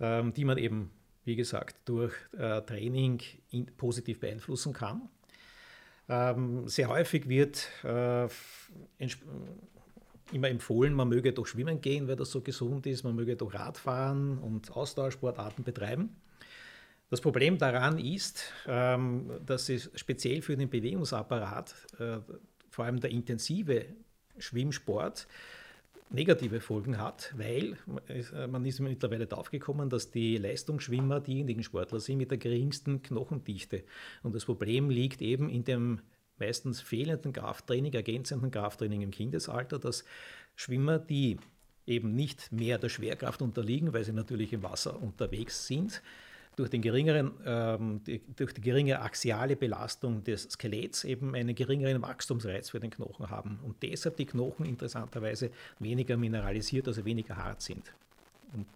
ähm, 0.01 0.33
die 0.33 0.43
man 0.43 0.57
eben, 0.57 0.91
wie 1.23 1.37
gesagt, 1.37 1.77
durch 1.85 2.13
äh, 2.37 2.61
Training 2.61 3.21
positiv 3.77 4.19
beeinflussen 4.19 4.73
kann. 4.73 5.07
Ähm, 6.09 6.67
sehr 6.67 6.89
häufig 6.89 7.29
wird 7.29 7.69
äh, 7.85 8.27
immer 10.33 10.49
empfohlen, 10.49 10.93
man 10.93 11.07
möge 11.07 11.31
doch 11.31 11.47
schwimmen 11.47 11.79
gehen, 11.79 12.09
weil 12.09 12.17
das 12.17 12.31
so 12.31 12.41
gesund 12.41 12.85
ist, 12.85 13.03
man 13.03 13.15
möge 13.15 13.37
doch 13.37 13.53
Radfahren 13.53 14.39
und 14.39 14.71
Ausdauersportarten 14.75 15.63
betreiben. 15.63 16.09
Das 17.11 17.19
Problem 17.19 17.57
daran 17.57 17.99
ist, 17.99 18.53
ähm, 18.67 19.29
dass 19.45 19.67
es 19.67 19.91
speziell 19.95 20.41
für 20.41 20.55
den 20.55 20.69
Bewegungsapparat, 20.69 21.75
äh, 21.99 22.19
vor 22.69 22.85
allem 22.85 23.01
der 23.01 23.11
intensive 23.11 23.85
Schwimmsport, 24.37 25.27
negative 26.09 26.61
Folgen 26.61 26.97
hat, 26.97 27.33
weil 27.35 27.77
äh, 28.07 28.47
man 28.47 28.63
ist 28.63 28.79
mittlerweile 28.79 29.27
draufgekommen, 29.27 29.89
dass 29.89 30.09
die 30.09 30.37
Leistungsschwimmer 30.37 31.19
diejenigen 31.19 31.63
Sportler 31.63 31.99
sind 31.99 32.17
mit 32.17 32.31
der 32.31 32.37
geringsten 32.37 33.01
Knochendichte. 33.01 33.83
Und 34.23 34.33
das 34.33 34.45
Problem 34.45 34.89
liegt 34.89 35.21
eben 35.21 35.49
in 35.49 35.65
dem 35.65 35.99
meistens 36.39 36.79
fehlenden 36.79 37.33
Krafttraining, 37.33 37.91
ergänzenden 37.91 38.51
Krafttraining 38.51 39.01
im 39.01 39.11
Kindesalter, 39.11 39.79
dass 39.79 40.05
Schwimmer, 40.55 40.97
die 40.97 41.39
eben 41.85 42.15
nicht 42.15 42.53
mehr 42.53 42.77
der 42.77 42.87
Schwerkraft 42.87 43.41
unterliegen, 43.41 43.91
weil 43.91 44.05
sie 44.05 44.13
natürlich 44.13 44.53
im 44.53 44.63
Wasser 44.63 45.01
unterwegs 45.01 45.67
sind, 45.67 46.01
durch, 46.61 46.69
den 46.69 46.83
geringeren, 46.83 47.31
ähm, 47.43 48.03
die, 48.03 48.21
durch 48.35 48.53
die 48.53 48.61
geringe 48.61 49.01
axiale 49.01 49.55
Belastung 49.55 50.23
des 50.23 50.43
Skeletts 50.43 51.03
eben 51.03 51.33
einen 51.33 51.55
geringeren 51.55 52.03
Wachstumsreiz 52.03 52.69
für 52.69 52.79
den 52.79 52.91
Knochen 52.91 53.31
haben 53.31 53.59
und 53.63 53.81
deshalb 53.81 54.15
die 54.17 54.27
Knochen 54.27 54.67
interessanterweise 54.67 55.49
weniger 55.79 56.17
mineralisiert, 56.17 56.87
also 56.87 57.03
weniger 57.03 57.35
hart 57.35 57.63
sind. 57.63 57.91
Und 58.53 58.67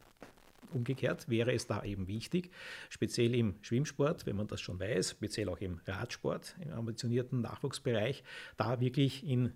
umgekehrt 0.74 1.30
wäre 1.30 1.54
es 1.54 1.68
da 1.68 1.84
eben 1.84 2.08
wichtig, 2.08 2.50
speziell 2.90 3.36
im 3.36 3.54
Schwimmsport, 3.62 4.26
wenn 4.26 4.36
man 4.36 4.48
das 4.48 4.62
schon 4.62 4.80
weiß, 4.80 5.12
speziell 5.12 5.48
auch 5.50 5.60
im 5.60 5.80
Radsport, 5.86 6.56
im 6.66 6.72
ambitionierten 6.72 7.42
Nachwuchsbereich, 7.42 8.24
da 8.58 8.80
wirklich 8.80 9.24
in 9.28 9.52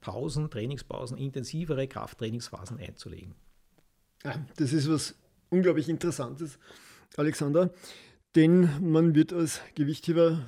Pausen, 0.00 0.50
Trainingspausen, 0.50 1.16
intensivere 1.16 1.86
Krafttrainingsphasen 1.86 2.80
einzulegen. 2.80 3.36
Ja, 4.24 4.34
das 4.56 4.72
ist 4.72 4.90
was 4.90 5.14
unglaublich 5.48 5.88
Interessantes. 5.88 6.58
Alexander, 7.16 7.72
denn 8.34 8.68
man 8.80 9.14
wird 9.14 9.32
als 9.32 9.60
Gewichtheber 9.74 10.44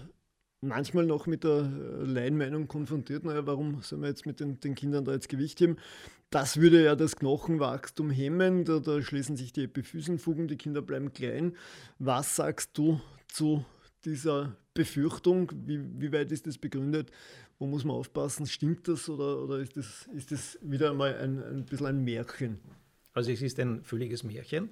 manchmal 0.64 1.06
noch 1.06 1.26
mit 1.26 1.44
der 1.44 1.71
äh, 1.71 2.04
Laienmeinung 2.04 2.68
konfrontiert, 2.68 3.25
naja, 3.25 3.47
warum 3.47 3.83
sollen 3.83 4.02
wir 4.02 4.09
jetzt 4.09 4.26
mit 4.26 4.40
den, 4.40 4.59
den, 4.61 4.75
Kindern 4.75 5.04
da 5.04 5.12
jetzt 5.12 5.28
Gewicht 5.28 5.61
heben? 5.61 5.76
Das 6.30 6.61
würde 6.61 6.83
ja 6.83 6.97
das 6.97 7.16
Knochenwachstum 7.16 8.11
hemmen, 8.11 8.64
da, 8.64 8.78
da 8.80 9.00
schließen 9.02 9.37
sich 9.37 9.52
die 9.52 9.64
Epiphysenfugen, 9.64 10.49
die 10.49 10.56
Kinder 10.56 10.83
bleiben 10.83 11.12
klein. 11.12 11.56
Was 11.99 12.37
sagst 12.37 12.76
du 12.76 13.00
zu 13.28 13.64
dieser 14.04 14.56
Befürchtung? 14.73 15.52
Wie, 15.66 15.80
wie 16.00 16.12
weit 16.12 16.33
ist 16.33 16.47
das 16.47 16.59
begründet? 16.59 17.11
Wo 17.59 17.66
muss 17.66 17.85
man 17.85 17.97
aufpassen? 17.97 18.47
Stimmt 18.47 18.88
das 18.88 19.09
oder, 19.09 19.42
oder 19.42 19.59
ist, 19.59 19.76
das, 19.76 20.09
ist 20.14 20.33
das 20.33 20.59
wieder 20.61 20.90
einmal 20.90 21.16
ein, 21.16 21.42
ein 21.42 21.64
bisschen 21.64 21.87
ein 21.87 22.02
Märchen? 22.02 22.59
Also 23.12 23.30
es 23.30 23.42
ist 23.42 23.61
ein 23.61 23.85
völliges 23.85 24.25
Märchen. 24.25 24.71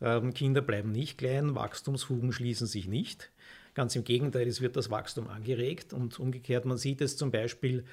Ähm, 0.00 0.34
Kinder 0.34 0.60
bleiben 0.60 0.92
nicht 0.92 1.18
klein, 1.18 1.54
Wachstumsfugen 1.54 2.32
schließen 2.32 2.66
sich 2.66 2.86
nicht. 2.86 3.30
Ganz 3.74 3.94
im 3.96 4.04
Gegenteil, 4.04 4.48
es 4.48 4.60
wird 4.60 4.76
das 4.76 4.90
Wachstum 4.90 5.28
angeregt 5.28 5.92
und 5.92 6.18
umgekehrt, 6.18 6.64
man 6.64 6.78
sieht 6.78 7.00
es 7.00 7.16
zum 7.16 7.30
Beispiel 7.30 7.84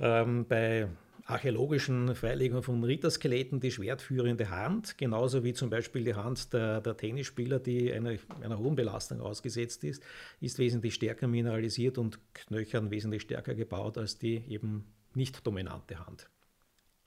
ähm, 0.00 0.46
bei 0.46 0.88
archäologischen 1.28 2.14
Freilegungen 2.14 2.62
von 2.62 2.82
Ritterskeletten 2.82 3.60
die 3.60 3.70
schwertführende 3.70 4.48
Hand, 4.48 4.96
genauso 4.96 5.44
wie 5.44 5.52
zum 5.52 5.68
Beispiel 5.68 6.02
die 6.02 6.14
Hand 6.14 6.54
der, 6.54 6.80
der 6.80 6.96
Tennisspieler, 6.96 7.58
die 7.58 7.92
einer, 7.92 8.14
einer 8.40 8.58
hohen 8.58 8.76
Belastung 8.76 9.20
ausgesetzt 9.20 9.84
ist, 9.84 10.02
ist 10.40 10.58
wesentlich 10.58 10.94
stärker 10.94 11.28
mineralisiert 11.28 11.98
und 11.98 12.18
knöchern 12.32 12.90
wesentlich 12.90 13.22
stärker 13.22 13.54
gebaut 13.54 13.98
als 13.98 14.18
die 14.18 14.42
eben 14.48 14.86
nicht 15.14 15.46
dominante 15.46 16.06
Hand. 16.06 16.30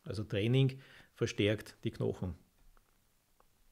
Also 0.03 0.24
Training 0.24 0.79
verstärkt 1.15 1.75
die 1.83 1.91
Knochen. 1.91 2.36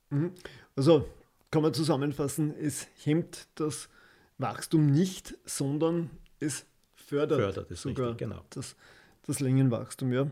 Mhm. 0.10 0.32
Also 0.76 1.06
kann 1.52 1.64
man 1.64 1.74
zusammenfassen, 1.74 2.54
es 2.56 2.88
hemmt 3.04 3.48
das 3.56 3.90
Wachstum 4.38 4.92
nicht, 4.92 5.38
sondern 5.46 6.10
es 6.40 6.66
fördert, 6.94 7.40
fördert 7.40 7.72
es 7.72 7.82
sogar 7.82 8.10
richtig, 8.12 8.30
genau. 8.30 8.44
das, 8.52 8.76
das 9.26 9.40
Längenwachstum. 9.40 10.14
Ja. 10.14 10.32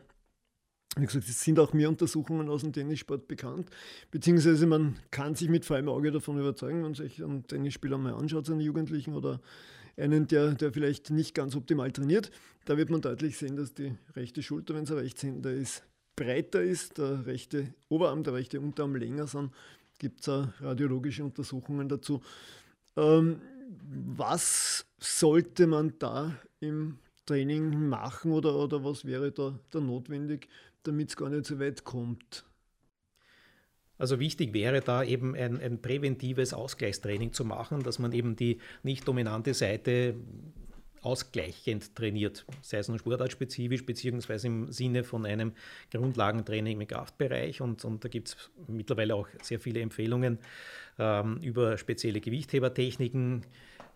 Wie 0.96 1.06
gesagt, 1.06 1.28
es 1.28 1.42
sind 1.42 1.60
auch 1.60 1.74
mehr 1.74 1.90
Untersuchungen 1.90 2.50
aus 2.50 2.62
dem 2.62 2.74
Tennissport 2.74 3.28
bekannt, 3.28 3.70
beziehungsweise 4.10 4.66
man 4.66 4.98
kann 5.12 5.36
sich 5.36 5.50
mit 5.50 5.66
freiem 5.66 5.90
Auge 5.90 6.12
davon 6.12 6.40
überzeugen, 6.40 6.78
wenn 6.78 6.84
man 6.84 6.94
sich 6.96 7.24
einen 7.24 7.46
Tennisspieler 7.46 7.98
mal 7.98 8.14
anschaut, 8.14 8.50
einen 8.50 8.62
Jugendlichen 8.62 9.14
oder 9.14 9.40
einen, 9.96 10.28
der, 10.28 10.54
der 10.54 10.72
vielleicht 10.72 11.12
nicht 11.12 11.36
ganz 11.36 11.56
optimal 11.56 11.92
trainiert, 11.92 12.32
da 12.66 12.78
wird 12.78 12.90
man 12.90 13.02
deutlich 13.02 13.38
sehen, 13.38 13.56
dass 13.56 13.74
die 13.74 13.96
rechte 14.16 14.42
Schulter, 14.42 14.74
wenn 14.74 14.84
es 14.84 14.92
ein 14.92 14.98
Rechtshänder 14.98 15.52
ist, 15.52 15.84
breiter 16.18 16.62
ist, 16.62 16.98
der 16.98 17.26
rechte 17.26 17.74
Oberarm, 17.88 18.24
der 18.24 18.34
rechte 18.34 18.60
Unterarm 18.60 18.98
länger 18.98 19.28
sind, 19.28 19.54
gibt 20.00 20.28
es 20.28 20.48
radiologische 20.60 21.24
Untersuchungen 21.24 21.88
dazu. 21.88 22.22
Ähm, 22.98 23.40
was 24.16 24.86
sollte 25.00 25.68
man 25.68 25.94
da 26.00 26.36
im 26.60 27.00
Training 27.26 27.88
machen 27.88 28.32
oder, 28.32 28.56
oder 28.56 28.84
was 28.84 29.06
wäre 29.06 29.32
da, 29.32 29.58
da 29.72 29.80
notwendig, 29.80 30.50
damit 30.84 31.10
es 31.10 31.18
gar 31.18 31.30
nicht 31.30 31.46
so 31.46 31.60
weit 31.60 31.84
kommt? 31.84 32.46
Also 33.98 34.20
wichtig 34.20 34.54
wäre 34.54 34.82
da 34.82 35.04
eben 35.04 35.36
ein, 35.36 35.60
ein, 35.60 35.82
präventives 35.82 36.54
Ausgleichstraining 36.54 37.34
zu 37.34 37.46
machen, 37.46 37.82
dass 37.82 38.00
man 38.00 38.12
eben 38.12 38.36
die 38.36 38.60
nicht 38.84 39.08
dominante 39.08 39.54
Seite 39.54 40.16
ausgleichend 41.08 41.96
trainiert, 41.96 42.46
sei 42.62 42.80
es 42.80 42.90
nun 42.90 43.00
sportartspezifisch, 43.00 43.86
beziehungsweise 43.86 44.48
im 44.48 44.72
Sinne 44.74 45.06
von 45.06 45.26
einem 45.26 45.54
Grundlagentraining 45.92 46.82
im 46.82 46.88
Kraftbereich. 46.88 47.62
Und, 47.62 47.86
und 47.86 48.04
da 48.04 48.10
gibt 48.10 48.28
es 48.28 48.52
mittlerweile 48.68 49.16
auch 49.16 49.28
sehr 49.42 49.60
viele 49.60 49.80
Empfehlungen 49.80 50.40
ähm, 51.00 51.38
über 51.38 51.78
spezielle 51.78 52.20
Gewichthebertechniken, 52.20 53.46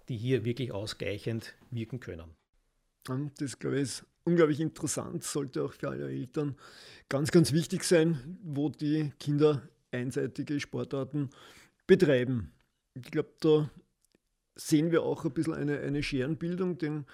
die 0.07 0.17
hier 0.17 0.45
wirklich 0.45 0.71
ausgleichend 0.71 1.53
wirken 1.69 1.99
können. 1.99 2.31
Das, 3.37 3.59
glaube 3.59 3.75
ich, 3.77 3.81
ist 3.83 4.05
unglaublich 4.23 4.61
interessant, 4.61 5.23
sollte 5.23 5.63
auch 5.63 5.73
für 5.73 5.89
alle 5.89 6.09
Eltern 6.09 6.55
ganz, 7.09 7.31
ganz 7.31 7.51
wichtig 7.51 7.83
sein, 7.83 8.37
wo 8.41 8.69
die 8.69 9.11
Kinder 9.19 9.67
einseitige 9.91 10.61
Sportarten 10.61 11.29
betreiben. 11.87 12.53
Ich 12.93 13.11
glaube, 13.11 13.31
da 13.41 13.69
sehen 14.55 14.91
wir 14.91 15.03
auch 15.03 15.25
ein 15.25 15.31
bisschen 15.31 15.53
eine, 15.53 15.79
eine 15.79 16.03
Scherenbildung, 16.03 16.77
denn 16.77 17.05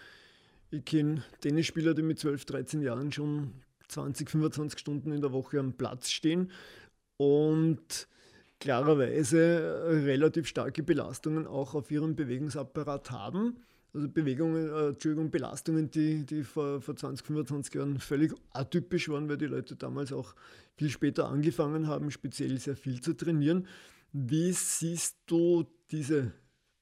ich 0.70 0.84
kenne 0.86 1.24
Tennisspieler, 1.42 1.94
die 1.94 2.02
mit 2.02 2.20
12, 2.20 2.46
13 2.46 2.82
Jahren 2.82 3.12
schon 3.12 3.54
20, 3.88 4.30
25 4.30 4.80
Stunden 4.80 5.12
in 5.12 5.22
der 5.22 5.32
Woche 5.32 5.60
am 5.60 5.74
Platz 5.74 6.10
stehen 6.10 6.52
und 7.18 8.08
klarerweise 8.60 10.04
relativ 10.06 10.48
starke 10.48 10.84
Belastungen 10.84 11.48
auch 11.48 11.74
auf 11.74 11.92
ihrem 11.92 12.16
Bewegungsapparat 12.16 13.12
haben. 13.12 13.58
Also 13.94 14.10
Bewegungen, 14.10 14.70
äh, 14.70 14.88
Entschuldigung, 14.90 15.32
Belastungen, 15.32 15.90
die, 15.90 16.26
die 16.26 16.44
vor, 16.44 16.82
vor 16.82 16.96
20, 16.96 17.26
25 17.26 17.74
Jahren 17.76 18.00
völlig 18.00 18.34
atypisch 18.52 19.10
waren, 19.10 19.30
weil 19.30 19.38
die 19.38 19.46
Leute 19.46 19.76
damals 19.76 20.12
auch 20.12 20.36
viel 20.76 20.90
später 20.90 21.30
angefangen 21.30 21.88
haben, 21.88 22.12
speziell 22.12 22.60
sehr 22.60 22.76
viel 22.76 23.00
zu 23.02 23.14
trainieren. 23.14 23.68
Wie 24.12 24.52
siehst 24.52 25.18
du 25.26 25.66
diese 25.92 26.34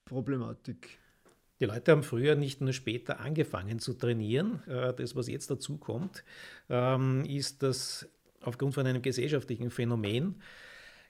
Problematik? 0.06 1.00
Die 1.60 1.66
Leute 1.66 1.92
haben 1.92 2.04
früher 2.04 2.36
nicht 2.36 2.62
nur 2.62 2.74
später 2.74 3.20
angefangen 3.20 3.80
zu 3.80 3.94
trainieren. 3.94 4.62
Äh, 4.68 4.94
das, 4.94 5.16
was 5.16 5.28
jetzt 5.28 5.50
dazu 5.50 5.78
kommt, 5.78 6.24
ähm, 6.70 7.24
ist, 7.26 7.64
dass 7.64 8.08
aufgrund 8.42 8.74
von 8.74 8.86
einem 8.86 9.02
gesellschaftlichen 9.02 9.72
Phänomen 9.72 10.42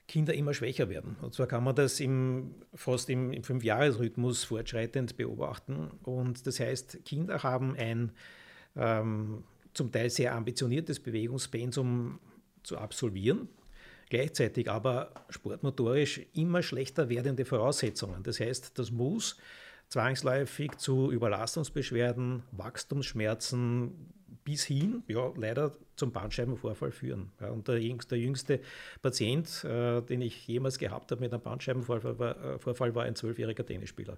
Kinder 0.08 0.34
immer 0.34 0.54
schwächer 0.54 0.88
werden. 0.88 1.16
Und 1.20 1.34
zwar 1.34 1.48
kann 1.48 1.64
man 1.64 1.74
das 1.74 1.98
im, 1.98 2.54
fast 2.74 3.10
im, 3.10 3.32
im 3.32 3.42
Fünfjahresrhythmus 3.42 4.44
fortschreitend 4.44 5.16
beobachten. 5.16 5.90
Und 6.04 6.46
das 6.46 6.60
heißt, 6.60 7.04
Kinder 7.04 7.42
haben 7.42 7.74
ein 7.76 8.12
ähm, 8.76 9.42
zum 9.74 9.90
Teil 9.90 10.10
sehr 10.10 10.34
ambitioniertes 10.34 11.00
Bewegungspensum 11.00 12.20
zu 12.62 12.78
absolvieren 12.78 13.48
gleichzeitig 14.08 14.70
aber 14.70 15.12
sportmotorisch 15.30 16.20
immer 16.34 16.62
schlechter 16.62 17.08
werdende 17.08 17.44
Voraussetzungen. 17.44 18.22
Das 18.22 18.40
heißt, 18.40 18.78
das 18.78 18.90
muss 18.90 19.36
zwangsläufig 19.88 20.76
zu 20.76 21.10
Überlastungsbeschwerden, 21.12 22.42
Wachstumsschmerzen 22.52 24.12
bis 24.44 24.64
hin, 24.64 25.02
ja, 25.08 25.32
leider 25.36 25.72
zum 25.96 26.12
Bandscheibenvorfall 26.12 26.92
führen. 26.92 27.32
Ja, 27.40 27.50
und 27.50 27.66
der 27.66 27.82
jüngste, 27.82 28.10
der 28.10 28.18
jüngste 28.18 28.60
Patient, 29.02 29.64
äh, 29.64 30.02
den 30.02 30.22
ich 30.22 30.46
jemals 30.46 30.78
gehabt 30.78 31.10
habe 31.10 31.20
mit 31.20 31.32
einem 31.32 31.42
Bandscheibenvorfall, 31.42 32.18
war, 32.18 32.44
äh, 32.44 32.58
Vorfall 32.58 32.94
war 32.94 33.04
ein 33.04 33.16
zwölfjähriger 33.16 33.66
Tennisspieler. 33.66 34.16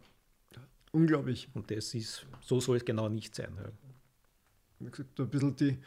Unglaublich. 0.92 1.48
Und 1.54 1.70
das 1.70 1.94
ist, 1.94 2.26
so 2.40 2.60
soll 2.60 2.78
es 2.78 2.84
genau 2.84 3.08
nicht 3.08 3.34
sein. 3.34 3.52
Ja. 3.56 3.70
Wie 4.80 4.90
gesagt, 4.90 5.18
ein 5.18 5.28
bisschen 5.28 5.56
die 5.56 5.78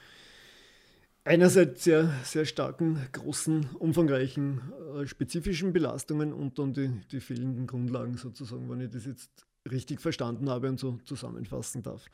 einerseits 1.24 1.84
sehr, 1.84 2.12
sehr 2.24 2.46
starken, 2.46 3.00
großen, 3.12 3.70
umfangreichen, 3.80 4.62
äh, 4.96 5.08
spezifischen 5.08 5.74
Belastungen 5.74 6.34
und 6.34 6.58
dann 6.60 6.74
die, 6.74 6.90
die 7.12 7.20
fehlenden 7.20 7.68
Grundlagen 7.68 8.18
sozusagen, 8.18 8.70
wenn 8.70 8.82
ich 8.82 8.90
das 8.90 9.06
jetzt 9.06 9.30
richtig 9.70 10.02
verstanden 10.02 10.50
habe 10.50 10.70
und 10.70 10.80
so 10.80 11.00
zusammenfassen 11.06 11.84
darf. 11.84 12.06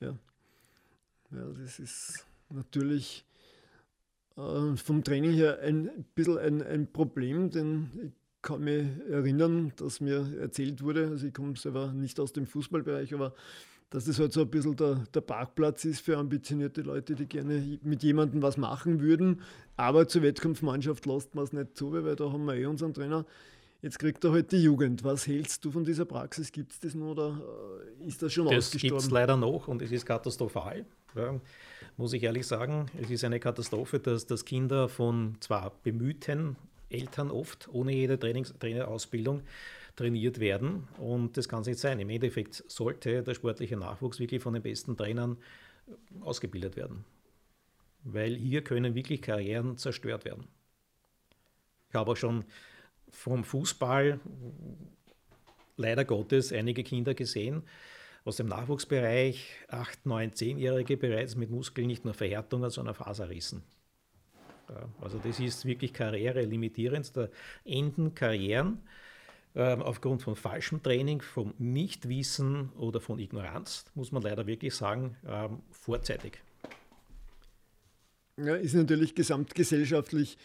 Ja, 0.00 0.16
ja 1.32 1.48
das 1.60 1.78
ist 1.78 2.24
natürlich 2.50 3.24
äh, 4.36 4.76
vom 4.76 5.02
Training 5.02 5.32
her 5.32 5.58
ein 5.60 6.04
bisschen 6.14 6.38
ein, 6.38 6.62
ein 6.62 6.92
Problem, 6.92 7.50
denn 7.50 7.90
ich 7.94 8.12
kann 8.42 8.62
mich 8.62 8.86
erinnern, 9.10 9.72
dass 9.76 10.00
mir 10.00 10.38
erzählt 10.38 10.82
wurde, 10.82 11.08
also 11.08 11.26
ich 11.26 11.34
komme 11.34 11.56
selber 11.56 11.92
nicht 11.92 12.20
aus 12.20 12.32
dem 12.32 12.46
Fußballbereich, 12.46 13.12
aber 13.12 13.34
dass 13.96 14.04
das 14.04 14.18
halt 14.18 14.30
so 14.30 14.42
ein 14.42 14.50
bisschen 14.50 14.76
der, 14.76 15.04
der 15.14 15.22
Parkplatz 15.22 15.86
ist 15.86 16.02
für 16.02 16.18
ambitionierte 16.18 16.82
Leute, 16.82 17.14
die 17.14 17.24
gerne 17.24 17.78
mit 17.82 18.02
jemandem 18.02 18.42
was 18.42 18.58
machen 18.58 19.00
würden. 19.00 19.40
Aber 19.78 20.06
zur 20.06 20.20
Wettkampfmannschaft 20.20 21.06
lässt 21.06 21.34
man 21.34 21.44
es 21.44 21.54
nicht 21.54 21.78
zu, 21.78 21.94
weil 21.94 22.14
da 22.14 22.30
haben 22.30 22.44
wir 22.44 22.56
eh 22.56 22.66
unseren 22.66 22.92
Trainer. 22.92 23.24
Jetzt 23.80 23.98
kriegt 23.98 24.22
er 24.22 24.32
halt 24.32 24.52
die 24.52 24.62
Jugend. 24.62 25.02
Was 25.02 25.26
hältst 25.26 25.64
du 25.64 25.70
von 25.70 25.82
dieser 25.82 26.04
Praxis? 26.04 26.52
Gibt 26.52 26.72
es 26.72 26.80
das 26.80 26.94
noch 26.94 27.12
oder 27.12 27.40
äh, 28.02 28.06
ist 28.06 28.20
das 28.20 28.34
schon 28.34 28.44
das 28.44 28.66
ausgestorben? 28.66 28.96
Das 28.96 29.04
gibt 29.04 29.06
es 29.06 29.10
leider 29.10 29.38
noch 29.38 29.66
und 29.66 29.80
es 29.80 29.90
ist 29.90 30.04
katastrophal. 30.04 30.84
Ja, 31.14 31.40
muss 31.96 32.12
ich 32.12 32.22
ehrlich 32.22 32.46
sagen. 32.46 32.90
Es 33.00 33.08
ist 33.08 33.24
eine 33.24 33.40
Katastrophe, 33.40 33.98
dass, 33.98 34.26
dass 34.26 34.44
Kinder 34.44 34.90
von 34.90 35.36
zwar 35.40 35.72
bemühten 35.82 36.56
Eltern 36.88 37.30
oft 37.30 37.68
ohne 37.72 37.92
jede 37.92 38.18
Trainings 38.18 38.54
Trainerausbildung 38.58 39.42
trainiert 39.96 40.40
werden. 40.40 40.86
Und 40.98 41.36
das 41.36 41.48
kann 41.48 41.62
es 41.62 41.66
nicht 41.66 41.80
sein. 41.80 41.98
Im 42.00 42.10
Endeffekt 42.10 42.64
sollte 42.68 43.22
der 43.22 43.34
sportliche 43.34 43.76
Nachwuchs 43.76 44.18
wirklich 44.18 44.42
von 44.42 44.54
den 44.54 44.62
besten 44.62 44.96
Trainern 44.96 45.38
ausgebildet 46.20 46.76
werden. 46.76 47.04
Weil 48.04 48.36
hier 48.36 48.62
können 48.62 48.94
wirklich 48.94 49.22
Karrieren 49.22 49.78
zerstört 49.78 50.24
werden. 50.24 50.46
Ich 51.88 51.94
habe 51.94 52.12
auch 52.12 52.16
schon 52.16 52.44
vom 53.08 53.42
Fußball 53.44 54.20
leider 55.76 56.04
Gottes 56.04 56.52
einige 56.52 56.82
Kinder 56.82 57.14
gesehen, 57.14 57.62
aus 58.24 58.36
dem 58.36 58.48
Nachwuchsbereich, 58.48 59.54
8, 59.68 60.04
9, 60.04 60.32
10-Jährige 60.32 60.96
bereits 60.96 61.36
mit 61.36 61.50
Muskeln 61.50 61.86
nicht 61.86 62.04
nur 62.04 62.12
Verhärtungen, 62.14 62.70
sondern 62.70 62.94
Faserrissen. 62.94 63.62
Ja, 64.68 64.88
also 65.00 65.18
das 65.18 65.40
ist 65.40 65.64
wirklich 65.64 65.92
karrierelimitierend. 65.92 67.16
Da 67.16 67.28
enden 67.64 68.14
Karrieren 68.14 68.80
ähm, 69.54 69.82
aufgrund 69.82 70.22
von 70.22 70.36
falschem 70.36 70.82
Training, 70.82 71.22
vom 71.22 71.54
Nichtwissen 71.58 72.70
oder 72.72 73.00
von 73.00 73.18
Ignoranz, 73.18 73.86
muss 73.94 74.12
man 74.12 74.22
leider 74.22 74.46
wirklich 74.46 74.74
sagen, 74.74 75.16
ähm, 75.26 75.60
vorzeitig. 75.70 76.42
Ja, 78.38 78.54
ist 78.54 78.74
natürlich 78.74 79.14
gesamtgesellschaftlich 79.14 80.36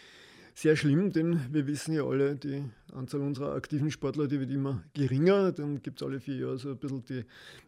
sehr 0.54 0.76
schlimm, 0.76 1.12
denn 1.12 1.54
wir 1.54 1.68
wissen 1.68 1.94
ja 1.94 2.04
alle, 2.04 2.36
die 2.36 2.64
Anzahl 2.94 3.22
unserer 3.22 3.54
aktiven 3.54 3.92
Sportler, 3.92 4.28
die 4.28 4.40
wird 4.40 4.52
immer 4.52 4.84
geringer. 4.94 5.52
Dann 5.52 5.82
gibt 5.82 6.02
es 6.02 6.08
alle 6.08 6.20
vier 6.20 6.36
Jahre 6.36 6.58
so 6.58 6.70
ein 6.70 6.78
bisschen 6.78 7.04
die, 7.06 7.26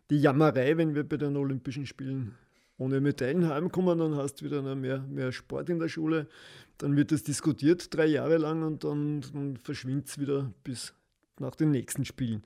die 0.10 0.20
Jammerei, 0.20 0.78
wenn 0.78 0.96
wir 0.96 1.04
bei 1.04 1.18
den 1.18 1.36
Olympischen 1.36 1.86
Spielen 1.86 2.36
ohne 2.78 3.02
Medaillen 3.02 3.48
heimkommen, 3.48 4.00
dann 4.00 4.16
hast 4.16 4.42
du 4.42 4.46
wieder 4.46 4.62
mehr, 4.76 5.00
mehr 5.00 5.32
Sport 5.32 5.70
in 5.70 5.80
der 5.80 5.90
Schule. 5.90 6.28
Dann 6.78 6.98
wird 6.98 7.12
das 7.12 7.24
diskutiert 7.24 7.94
drei 7.94 8.08
Jahre 8.08 8.38
lang 8.38 8.64
und 8.64 8.84
dann, 8.84 9.22
dann 9.34 9.58
verschwindet 9.58 10.08
es 10.08 10.20
wieder 10.20 10.52
bis 10.64 10.94
nach 11.40 11.56
den 11.56 11.72
nächsten 11.72 12.06
Spielen. 12.06 12.44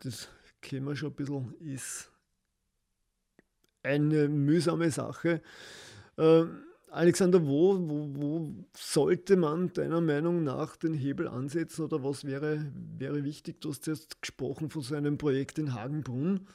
Das 0.00 0.28
kennen 0.60 0.86
wir 0.86 0.96
schon 0.96 1.10
ein 1.10 1.14
bisschen, 1.14 1.54
ist 1.60 2.10
eine 3.82 4.28
mühsame 4.28 4.90
Sache. 4.90 5.40
Ähm, 6.18 6.62
Alexander, 6.90 7.46
wo, 7.46 7.76
wo, 7.78 8.08
wo, 8.14 8.54
sollte 8.74 9.36
man 9.36 9.72
deiner 9.72 10.00
Meinung 10.00 10.44
nach 10.44 10.76
den 10.76 10.94
Hebel 10.94 11.28
ansetzen 11.28 11.84
oder 11.84 12.02
was 12.02 12.24
wäre, 12.24 12.72
wäre 12.98 13.24
wichtig? 13.24 13.60
Du 13.60 13.70
hast 13.70 13.86
jetzt 13.86 14.22
gesprochen 14.22 14.70
von 14.70 14.82
so 14.82 14.94
einem 14.94 15.18
Projekt 15.18 15.58
in 15.58 15.74
Hagenbrunn. 15.74 16.46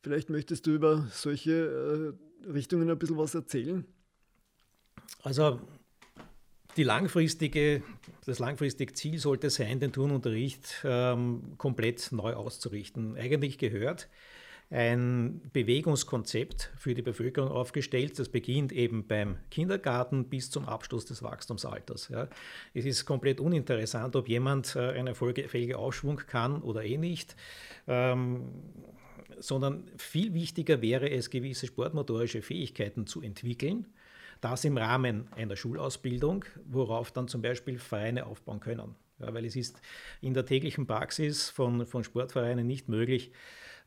Vielleicht 0.00 0.30
möchtest 0.30 0.66
du 0.66 0.72
über 0.72 1.06
solche 1.12 2.14
äh, 2.16 2.31
Richtungen 2.46 2.90
ein 2.90 2.98
bisschen 2.98 3.18
was 3.18 3.34
erzählen? 3.34 3.84
Also 5.22 5.60
die 6.76 6.84
langfristige, 6.84 7.82
das 8.24 8.38
langfristige 8.38 8.94
Ziel 8.94 9.18
sollte 9.18 9.50
sein, 9.50 9.78
den 9.80 9.92
Turnunterricht 9.92 10.82
ähm, 10.84 11.54
komplett 11.58 12.12
neu 12.12 12.34
auszurichten. 12.34 13.16
Eigentlich 13.16 13.58
gehört 13.58 14.08
ein 14.72 15.42
Bewegungskonzept 15.52 16.72
für 16.76 16.94
die 16.94 17.02
Bevölkerung 17.02 17.50
aufgestellt. 17.50 18.18
Das 18.18 18.30
beginnt 18.30 18.72
eben 18.72 19.06
beim 19.06 19.36
Kindergarten 19.50 20.30
bis 20.30 20.50
zum 20.50 20.66
Abschluss 20.66 21.04
des 21.04 21.22
Wachstumsalters. 21.22 22.08
Ja. 22.08 22.28
Es 22.72 22.86
ist 22.86 23.04
komplett 23.04 23.38
uninteressant, 23.38 24.16
ob 24.16 24.28
jemand 24.28 24.74
äh, 24.74 24.92
einen 24.92 25.08
erfolgfähigen 25.08 25.76
Aufschwung 25.76 26.16
kann 26.16 26.62
oder 26.62 26.84
eh 26.84 26.96
nicht. 26.96 27.36
Ähm, 27.86 28.48
sondern 29.38 29.90
viel 29.96 30.34
wichtiger 30.34 30.82
wäre 30.82 31.10
es, 31.10 31.30
gewisse 31.30 31.66
sportmotorische 31.66 32.42
Fähigkeiten 32.42 33.06
zu 33.06 33.22
entwickeln, 33.22 33.86
das 34.40 34.64
im 34.64 34.76
Rahmen 34.76 35.28
einer 35.32 35.56
Schulausbildung, 35.56 36.44
worauf 36.64 37.12
dann 37.12 37.28
zum 37.28 37.42
Beispiel 37.42 37.78
Vereine 37.78 38.26
aufbauen 38.26 38.60
können. 38.60 38.94
Ja, 39.20 39.32
weil 39.32 39.44
es 39.44 39.54
ist 39.54 39.80
in 40.20 40.34
der 40.34 40.44
täglichen 40.44 40.86
Praxis 40.86 41.48
von, 41.48 41.86
von 41.86 42.02
Sportvereinen 42.02 42.66
nicht 42.66 42.88
möglich, 42.88 43.30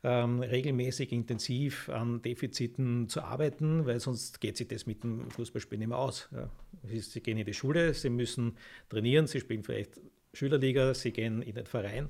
ähm, 0.02 0.40
regelmäßig 0.40 1.12
intensiv 1.12 1.88
an 1.88 2.22
Defiziten 2.22 3.08
zu 3.08 3.22
arbeiten, 3.22 3.86
weil 3.86 4.00
sonst 4.00 4.40
geht 4.40 4.56
sich 4.56 4.68
das 4.68 4.86
mit 4.86 5.02
dem 5.02 5.30
Fußballspielen 5.30 5.80
nicht 5.80 5.88
mehr 5.88 5.98
aus. 5.98 6.28
Ja. 6.32 6.48
Sie 6.94 7.20
gehen 7.20 7.38
in 7.38 7.44
die 7.44 7.54
Schule, 7.54 7.92
sie 7.92 8.10
müssen 8.10 8.56
trainieren, 8.88 9.26
sie 9.26 9.40
spielen 9.40 9.62
vielleicht 9.62 10.00
Schülerliga, 10.32 10.94
sie 10.94 11.12
gehen 11.12 11.42
in 11.42 11.54
den 11.54 11.66
Verein. 11.66 12.08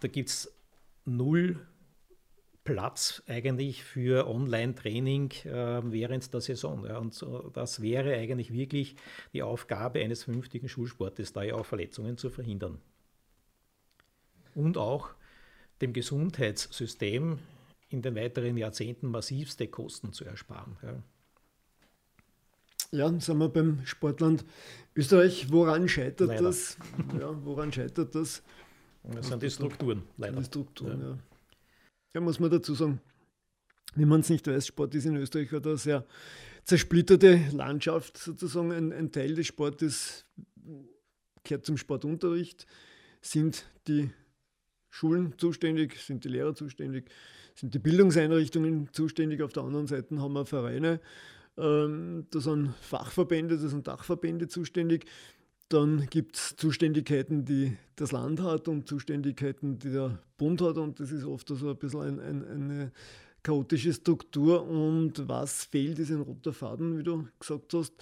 Da 0.00 0.08
gibt 0.08 0.28
es 0.28 0.52
null 1.04 1.60
Platz 2.64 3.22
eigentlich 3.26 3.84
für 3.84 4.26
Online-Training 4.26 5.30
äh, 5.44 5.82
während 5.84 6.32
der 6.32 6.40
Saison. 6.40 6.86
Ja. 6.86 6.98
Und 6.98 7.14
so, 7.14 7.50
das 7.52 7.82
wäre 7.82 8.14
eigentlich 8.14 8.52
wirklich 8.52 8.96
die 9.32 9.42
Aufgabe 9.42 10.00
eines 10.00 10.24
vernünftigen 10.24 10.68
Schulsportes, 10.68 11.32
da 11.32 11.42
ja 11.42 11.54
auch 11.54 11.66
Verletzungen 11.66 12.16
zu 12.16 12.30
verhindern. 12.30 12.78
Und 14.54 14.78
auch 14.78 15.10
dem 15.80 15.92
Gesundheitssystem 15.92 17.38
in 17.90 18.02
den 18.02 18.14
weiteren 18.14 18.56
Jahrzehnten 18.56 19.08
massivste 19.08 19.68
Kosten 19.68 20.12
zu 20.12 20.24
ersparen. 20.24 20.76
Ja. 20.82 21.02
Ja, 22.92 23.20
sind 23.20 23.38
wir 23.38 23.48
beim 23.48 23.84
Sportland 23.84 24.44
Österreich. 24.94 25.50
Woran 25.50 25.88
scheitert 25.88 26.28
leider. 26.28 26.42
das? 26.42 26.76
Ja, 27.18 27.34
woran 27.44 27.72
scheitert 27.72 28.14
das? 28.14 28.42
Das 29.02 29.26
sind 29.26 29.42
die 29.42 29.50
Strukturen, 29.50 30.04
leider. 30.16 30.38
Die 30.38 30.44
Strukturen, 30.44 31.00
ja. 31.00 31.08
ja. 31.08 31.18
Ja, 32.14 32.20
muss 32.20 32.38
man 32.38 32.48
dazu 32.48 32.74
sagen, 32.74 33.00
wenn 33.96 34.06
man 34.06 34.20
es 34.20 34.30
nicht 34.30 34.46
weiß, 34.46 34.68
Sport 34.68 34.94
ist 34.94 35.04
in 35.04 35.16
Österreich 35.16 35.52
eine 35.52 35.76
sehr 35.76 36.06
zersplitterte 36.62 37.40
Landschaft 37.50 38.18
sozusagen. 38.18 38.70
Ein, 38.70 38.92
ein 38.92 39.10
Teil 39.10 39.34
des 39.34 39.48
Sportes 39.48 40.24
gehört 41.42 41.66
zum 41.66 41.76
Sportunterricht, 41.76 42.66
sind 43.20 43.66
die 43.88 44.10
Schulen 44.90 45.34
zuständig, 45.38 45.98
sind 45.98 46.24
die 46.24 46.28
Lehrer 46.28 46.54
zuständig, 46.54 47.10
sind 47.56 47.74
die 47.74 47.80
Bildungseinrichtungen 47.80 48.92
zuständig. 48.92 49.42
Auf 49.42 49.52
der 49.52 49.64
anderen 49.64 49.88
Seite 49.88 50.16
haben 50.20 50.34
wir 50.34 50.46
Vereine, 50.46 51.00
ähm, 51.56 52.28
da 52.30 52.38
sind 52.38 52.74
Fachverbände, 52.80 53.58
da 53.58 53.68
sind 53.68 53.88
Dachverbände 53.88 54.46
zuständig. 54.46 55.06
Dann 55.68 56.06
gibt 56.10 56.36
es 56.36 56.56
Zuständigkeiten, 56.56 57.44
die 57.44 57.76
das 57.96 58.12
Land 58.12 58.40
hat 58.40 58.68
und 58.68 58.88
Zuständigkeiten, 58.88 59.78
die 59.78 59.90
der 59.90 60.18
Bund 60.36 60.60
hat. 60.60 60.76
Und 60.76 61.00
das 61.00 61.10
ist 61.10 61.24
oft 61.24 61.48
so 61.48 61.68
ein 61.68 61.76
bisschen 61.76 62.00
ein, 62.00 62.20
ein, 62.20 62.44
eine 62.44 62.92
chaotische 63.42 63.92
Struktur. 63.92 64.66
Und 64.66 65.28
was 65.28 65.64
fehlt, 65.64 65.98
ist 65.98 66.10
ein 66.10 66.20
roter 66.20 66.52
Faden, 66.52 66.98
wie 66.98 67.02
du 67.02 67.26
gesagt 67.38 67.72
hast. 67.74 67.92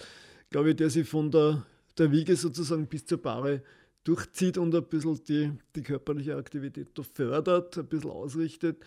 Glaube 0.49 0.71
ich, 0.71 0.75
der 0.75 0.89
sich 0.89 1.07
von 1.07 1.31
der, 1.31 1.65
der 1.97 2.11
Wiege 2.11 2.35
sozusagen 2.35 2.87
bis 2.87 3.05
zur 3.05 3.19
Bahre 3.19 3.61
durchzieht 4.03 4.57
und 4.57 4.75
ein 4.75 4.83
bisschen 4.83 5.23
die, 5.27 5.51
die 5.75 5.81
körperliche 5.81 6.35
Aktivität 6.35 6.89
da 6.93 7.03
fördert, 7.03 7.77
ein 7.77 7.87
bisschen 7.87 8.11
ausrichtet 8.11 8.77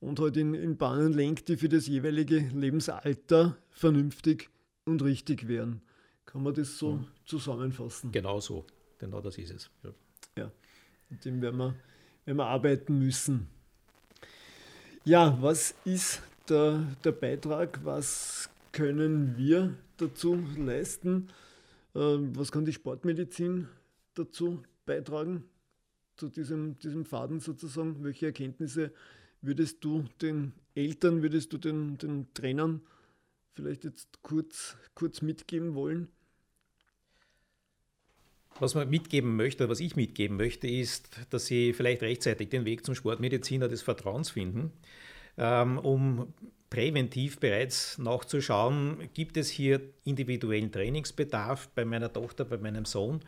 und 0.00 0.20
halt 0.20 0.36
in, 0.36 0.54
in 0.54 0.76
Bahnen 0.76 1.12
lenkt, 1.12 1.48
die 1.48 1.56
für 1.56 1.68
das 1.68 1.86
jeweilige 1.86 2.38
Lebensalter 2.54 3.56
vernünftig 3.70 4.50
und 4.84 5.02
richtig 5.02 5.48
wären. 5.48 5.82
Kann 6.26 6.42
man 6.42 6.54
das 6.54 6.78
so 6.78 6.92
mhm. 6.92 7.06
zusammenfassen? 7.24 8.12
Genau 8.12 8.40
so, 8.40 8.64
genau 8.98 9.20
das 9.20 9.38
ist 9.38 9.50
es. 9.50 9.70
Ja, 9.82 9.90
ja. 10.36 10.50
mit 11.10 11.24
dem 11.24 11.40
werden 11.40 11.58
wir, 11.58 11.74
werden 12.24 12.38
wir 12.38 12.46
arbeiten 12.46 12.98
müssen. 12.98 13.48
Ja, 15.04 15.36
was 15.40 15.74
ist 15.84 16.22
der, 16.48 16.82
der 17.04 17.12
Beitrag? 17.12 17.84
Was 17.84 18.48
können 18.72 19.36
wir 19.36 19.76
dazu 19.98 20.42
leisten? 20.56 21.28
Ähm, 21.94 22.34
was 22.36 22.50
kann 22.50 22.64
die 22.64 22.72
Sportmedizin 22.72 23.68
dazu 24.14 24.62
beitragen? 24.86 25.44
Zu 26.16 26.28
diesem, 26.28 26.78
diesem 26.78 27.04
Faden 27.04 27.40
sozusagen? 27.40 28.02
Welche 28.02 28.26
Erkenntnisse 28.26 28.92
würdest 29.42 29.84
du 29.84 30.04
den 30.22 30.52
Eltern, 30.74 31.22
würdest 31.22 31.52
du 31.52 31.58
den, 31.58 31.98
den 31.98 32.32
Trainern 32.34 32.80
vielleicht 33.54 33.84
jetzt 33.84 34.22
kurz, 34.22 34.76
kurz 34.94 35.22
mitgeben 35.22 35.74
wollen? 35.74 36.08
Was 38.60 38.74
man 38.74 38.88
mitgeben 38.88 39.36
möchte, 39.36 39.68
was 39.68 39.80
ich 39.80 39.96
mitgeben 39.96 40.36
möchte, 40.36 40.68
ist, 40.68 41.08
dass 41.30 41.46
Sie 41.46 41.72
vielleicht 41.72 42.02
rechtzeitig 42.02 42.50
den 42.50 42.64
Weg 42.64 42.86
zum 42.86 42.94
Sportmediziner 42.94 43.68
des 43.68 43.82
Vertrauens 43.82 44.30
finden, 44.30 44.72
ähm, 45.36 45.78
um 45.78 46.32
präventiv 46.70 47.38
bereits 47.38 47.98
nachzuschauen, 47.98 49.08
gibt 49.14 49.36
es 49.36 49.48
hier 49.48 49.80
individuellen 50.04 50.72
Trainingsbedarf 50.72 51.68
bei 51.68 51.84
meiner 51.84 52.12
Tochter, 52.12 52.44
bei 52.44 52.58
meinem 52.58 52.84
Sohn 52.84 53.20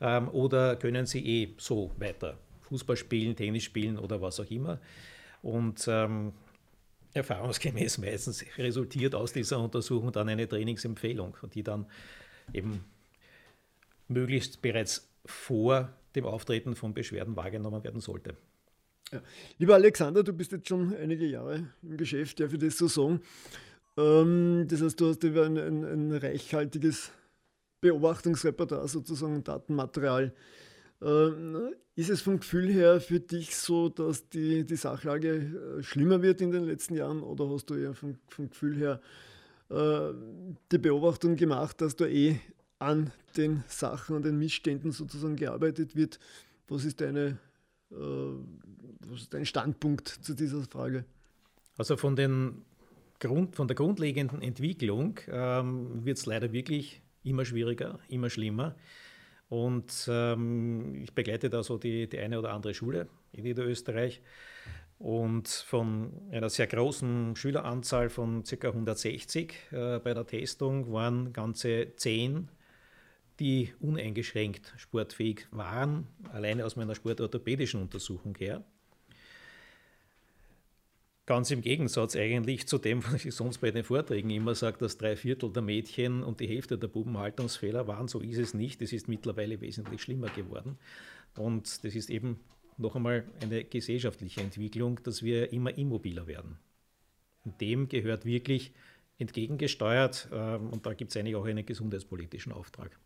ähm, 0.00 0.28
oder 0.28 0.76
können 0.76 1.06
sie 1.06 1.26
eh 1.26 1.54
so 1.58 1.92
weiter 1.98 2.38
Fußball 2.62 2.96
spielen, 2.96 3.36
Tennis 3.36 3.64
spielen 3.64 3.98
oder 3.98 4.20
was 4.20 4.40
auch 4.40 4.50
immer. 4.50 4.80
Und 5.42 5.86
ähm, 5.88 6.32
erfahrungsgemäß 7.12 7.98
meistens 7.98 8.44
resultiert 8.56 9.14
aus 9.14 9.32
dieser 9.32 9.58
Untersuchung 9.58 10.12
dann 10.12 10.28
eine 10.28 10.48
Trainingsempfehlung, 10.48 11.36
die 11.54 11.62
dann 11.62 11.86
eben 12.52 12.84
möglichst 14.08 14.62
bereits 14.62 15.08
vor 15.24 15.92
dem 16.14 16.24
Auftreten 16.24 16.74
von 16.74 16.94
Beschwerden 16.94 17.36
wahrgenommen 17.36 17.84
werden 17.84 18.00
sollte. 18.00 18.36
Ja. 19.12 19.22
Lieber 19.58 19.74
Alexander, 19.74 20.22
du 20.22 20.32
bist 20.32 20.52
jetzt 20.52 20.68
schon 20.68 20.94
einige 20.96 21.26
Jahre 21.26 21.68
im 21.82 21.96
Geschäft, 21.96 22.38
darf 22.40 22.52
ich 22.52 22.60
das 22.60 22.78
so 22.78 22.86
sagen. 22.86 23.20
Ähm, 23.96 24.66
das 24.68 24.82
heißt, 24.82 25.00
du 25.00 25.08
hast 25.08 25.24
ein, 25.24 25.58
ein, 25.58 25.84
ein 25.84 26.12
reichhaltiges 26.12 27.10
Beobachtungsrepertoire, 27.80 28.86
sozusagen 28.88 29.42
Datenmaterial. 29.42 30.32
Ähm, 31.02 31.74
ist 31.96 32.10
es 32.10 32.22
vom 32.22 32.40
Gefühl 32.40 32.68
her 32.68 33.00
für 33.00 33.20
dich 33.20 33.56
so, 33.56 33.88
dass 33.88 34.28
die, 34.28 34.64
die 34.64 34.76
Sachlage 34.76 35.78
äh, 35.78 35.82
schlimmer 35.82 36.22
wird 36.22 36.40
in 36.40 36.50
den 36.50 36.64
letzten 36.64 36.94
Jahren 36.94 37.22
oder 37.22 37.48
hast 37.48 37.70
du 37.70 37.74
eher 37.74 37.94
vom, 37.94 38.16
vom 38.28 38.50
Gefühl 38.50 38.76
her 38.76 39.00
äh, 39.70 40.12
die 40.72 40.78
Beobachtung 40.78 41.36
gemacht, 41.36 41.80
dass 41.80 41.96
da 41.96 42.06
eh 42.06 42.38
an 42.78 43.12
den 43.36 43.64
Sachen, 43.68 44.16
an 44.16 44.22
den 44.22 44.38
Missständen 44.38 44.92
sozusagen 44.92 45.36
gearbeitet 45.36 45.96
wird? 45.96 46.18
Was 46.68 46.84
ist 46.84 47.00
deine, 47.00 47.38
äh, 47.90 47.94
was 49.06 49.22
ist 49.22 49.34
dein 49.34 49.46
Standpunkt 49.46 50.08
zu 50.08 50.34
dieser 50.34 50.62
Frage? 50.62 51.04
Also 51.76 51.96
von, 51.96 52.14
den 52.14 52.62
Grund, 53.20 53.56
von 53.56 53.68
der 53.68 53.74
grundlegenden 53.74 54.42
Entwicklung 54.42 55.18
ähm, 55.28 56.04
wird 56.04 56.18
es 56.18 56.26
leider 56.26 56.52
wirklich 56.52 57.00
immer 57.22 57.44
schwieriger, 57.44 57.98
immer 58.08 58.28
schlimmer. 58.28 58.74
Und 59.50 60.08
ähm, 60.08 61.02
ich 61.02 61.12
begleite 61.12 61.50
da 61.50 61.62
so 61.64 61.76
die, 61.76 62.08
die 62.08 62.20
eine 62.20 62.38
oder 62.38 62.52
andere 62.52 62.72
Schule 62.72 63.08
in 63.32 63.42
Niederösterreich. 63.42 64.22
Und 65.00 65.48
von 65.48 66.12
einer 66.30 66.48
sehr 66.50 66.68
großen 66.68 67.34
Schüleranzahl 67.34 68.10
von 68.10 68.44
ca. 68.44 68.68
160 68.68 69.54
äh, 69.72 69.98
bei 69.98 70.14
der 70.14 70.26
Testung 70.26 70.92
waren 70.92 71.32
ganze 71.32 71.96
10, 71.96 72.48
die 73.40 73.72
uneingeschränkt 73.80 74.72
sportfähig 74.76 75.48
waren, 75.50 76.06
alleine 76.32 76.64
aus 76.64 76.76
meiner 76.76 76.94
sportorthopädischen 76.94 77.82
Untersuchung 77.82 78.36
her. 78.38 78.62
Ganz 81.26 81.50
im 81.50 81.60
Gegensatz 81.60 82.16
eigentlich 82.16 82.66
zu 82.66 82.78
dem, 82.78 83.04
was 83.04 83.24
ich 83.24 83.34
sonst 83.34 83.58
bei 83.58 83.70
den 83.70 83.84
Vorträgen 83.84 84.30
immer 84.30 84.54
sage, 84.54 84.78
dass 84.78 84.98
drei 84.98 85.16
Viertel 85.16 85.52
der 85.52 85.62
Mädchen 85.62 86.22
und 86.22 86.40
die 86.40 86.48
Hälfte 86.48 86.76
der 86.76 86.88
Buben 86.88 87.18
Haltungsfehler 87.18 87.86
waren. 87.86 88.08
So 88.08 88.20
ist 88.20 88.38
es 88.38 88.54
nicht. 88.54 88.82
Es 88.82 88.92
ist 88.92 89.08
mittlerweile 89.08 89.60
wesentlich 89.60 90.02
schlimmer 90.02 90.28
geworden. 90.28 90.78
Und 91.36 91.84
das 91.84 91.94
ist 91.94 92.10
eben 92.10 92.40
noch 92.78 92.96
einmal 92.96 93.24
eine 93.40 93.64
gesellschaftliche 93.64 94.40
Entwicklung, 94.40 95.00
dass 95.04 95.22
wir 95.22 95.52
immer 95.52 95.76
immobiler 95.76 96.26
werden. 96.26 96.58
Und 97.44 97.60
dem 97.60 97.88
gehört 97.88 98.24
wirklich 98.24 98.72
entgegengesteuert 99.18 100.28
ähm, 100.32 100.70
und 100.70 100.86
da 100.86 100.94
gibt 100.94 101.10
es 101.10 101.16
eigentlich 101.16 101.36
auch 101.36 101.44
einen 101.44 101.64
gesundheitspolitischen 101.64 102.52
Auftrag. 102.52 102.98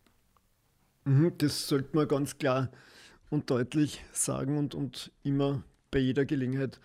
Mhm, 1.03 1.33
das 1.37 1.67
sollte 1.67 1.95
man 1.95 2.07
ganz 2.07 2.37
klar 2.37 2.71
und 3.29 3.49
deutlich 3.49 4.03
sagen 4.11 4.57
und, 4.57 4.75
und 4.75 5.11
immer 5.23 5.63
bei 5.91 5.99
jeder 5.99 6.25
Gelegenheit 6.25 6.79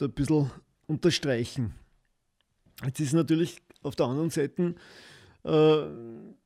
da 0.00 0.06
ein 0.06 0.12
bisschen 0.12 0.50
unterstreichen. 0.86 1.74
Jetzt 2.84 3.00
ist 3.00 3.12
natürlich 3.12 3.60
auf 3.82 3.96
der 3.96 4.06
anderen 4.06 4.30
Seite, 4.30 4.74
äh, 5.44 5.50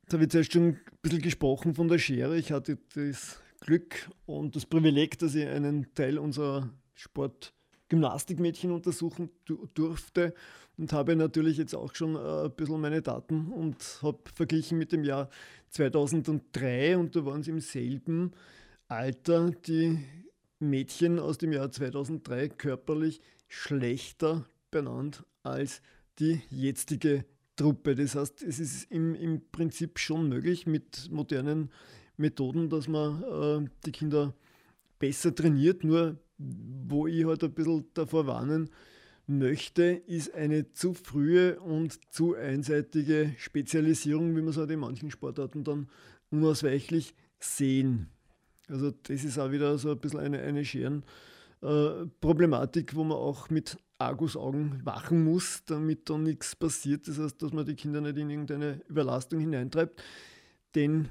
da 0.08 0.20
wird 0.20 0.32
zuerst 0.32 0.52
schon 0.52 0.68
ein 0.68 0.80
bisschen 1.02 1.22
gesprochen 1.22 1.74
von 1.74 1.88
der 1.88 1.98
Schere. 1.98 2.36
Ich 2.36 2.52
hatte 2.52 2.78
das 2.94 3.40
Glück 3.60 4.10
und 4.26 4.56
das 4.56 4.66
Privileg, 4.66 5.18
dass 5.18 5.34
ich 5.34 5.46
einen 5.46 5.94
Teil 5.94 6.18
unserer 6.18 6.68
Sport-Gymnastikmädchen 6.94 8.70
untersuchen 8.70 9.30
durfte 9.74 10.34
und 10.76 10.92
habe 10.92 11.16
natürlich 11.16 11.56
jetzt 11.56 11.74
auch 11.74 11.94
schon 11.94 12.16
äh, 12.16 12.44
ein 12.46 12.52
bisschen 12.52 12.80
meine 12.80 13.02
Daten 13.02 13.52
und 13.52 13.76
habe 14.02 14.18
verglichen 14.34 14.78
mit 14.78 14.92
dem 14.92 15.04
Jahr 15.04 15.30
2003 15.70 16.98
und 16.98 17.14
da 17.16 17.24
waren 17.24 17.40
es 17.40 17.48
im 17.48 17.60
selben 17.60 18.32
Alter 18.88 19.50
die 19.50 19.98
Mädchen 20.58 21.18
aus 21.18 21.38
dem 21.38 21.52
Jahr 21.52 21.70
2003 21.70 22.48
körperlich 22.48 23.20
schlechter 23.48 24.46
benannt 24.70 25.24
als 25.42 25.82
die 26.18 26.42
jetzige 26.50 27.24
Truppe. 27.56 27.94
Das 27.94 28.14
heißt, 28.14 28.42
es 28.42 28.58
ist 28.58 28.90
im, 28.90 29.14
im 29.14 29.42
Prinzip 29.50 29.98
schon 29.98 30.28
möglich 30.28 30.66
mit 30.66 31.10
modernen 31.10 31.70
Methoden, 32.16 32.68
dass 32.68 32.88
man 32.88 33.22
äh, 33.22 33.70
die 33.84 33.92
Kinder 33.92 34.34
besser 34.98 35.34
trainiert. 35.34 35.84
Nur 35.84 36.18
wo 36.38 37.06
ich 37.06 37.24
halt 37.24 37.44
ein 37.44 37.52
bisschen 37.52 37.86
davor 37.94 38.26
warnen 38.26 38.70
möchte, 39.26 39.84
ist 39.84 40.34
eine 40.34 40.72
zu 40.72 40.94
frühe 40.94 41.58
und 41.60 41.98
zu 42.12 42.34
einseitige 42.34 43.34
Spezialisierung, 43.38 44.36
wie 44.36 44.40
man 44.40 44.50
es 44.50 44.56
halt 44.56 44.70
in 44.70 44.80
manchen 44.80 45.10
Sportarten 45.10 45.64
dann 45.64 45.88
unausweichlich 46.30 47.14
sehen. 47.38 48.08
Also 48.68 48.90
das 48.90 49.24
ist 49.24 49.38
auch 49.38 49.50
wieder 49.50 49.78
so 49.78 49.92
ein 49.92 49.98
bisschen 49.98 50.20
eine, 50.20 50.40
eine 50.40 50.64
Scheren. 50.64 51.04
Äh, 51.64 52.06
Problematik, 52.20 52.94
wo 52.94 53.04
man 53.04 53.16
auch 53.16 53.48
mit 53.48 53.78
Argusaugen 53.96 54.84
wachen 54.84 55.24
muss, 55.24 55.62
damit 55.64 56.10
da 56.10 56.18
nichts 56.18 56.54
passiert. 56.54 57.08
Das 57.08 57.18
heißt, 57.18 57.40
dass 57.40 57.54
man 57.54 57.64
die 57.64 57.74
Kinder 57.74 58.02
nicht 58.02 58.18
in 58.18 58.28
irgendeine 58.28 58.82
Überlastung 58.86 59.40
hineintreibt. 59.40 60.02
Denn, 60.74 61.08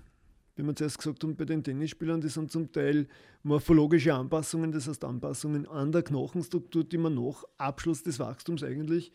wie 0.56 0.62
wir 0.62 0.76
zuerst 0.76 1.00
gesagt 1.00 1.24
haben, 1.24 1.36
bei 1.36 1.46
den 1.46 1.64
Tennisspielern, 1.64 2.22
die 2.22 2.30
sind 2.30 2.52
zum 2.52 2.72
Teil 2.72 3.08
morphologische 3.42 4.14
Anpassungen, 4.14 4.72
das 4.72 4.88
heißt 4.88 5.04
Anpassungen 5.06 5.68
an 5.68 5.92
der 5.92 6.04
Knochenstruktur, 6.04 6.84
die 6.84 7.00
man 7.00 7.16
nach 7.16 7.44
Abschluss 7.58 8.04
des 8.04 8.20
Wachstums 8.20 8.64
eigentlich 8.64 9.12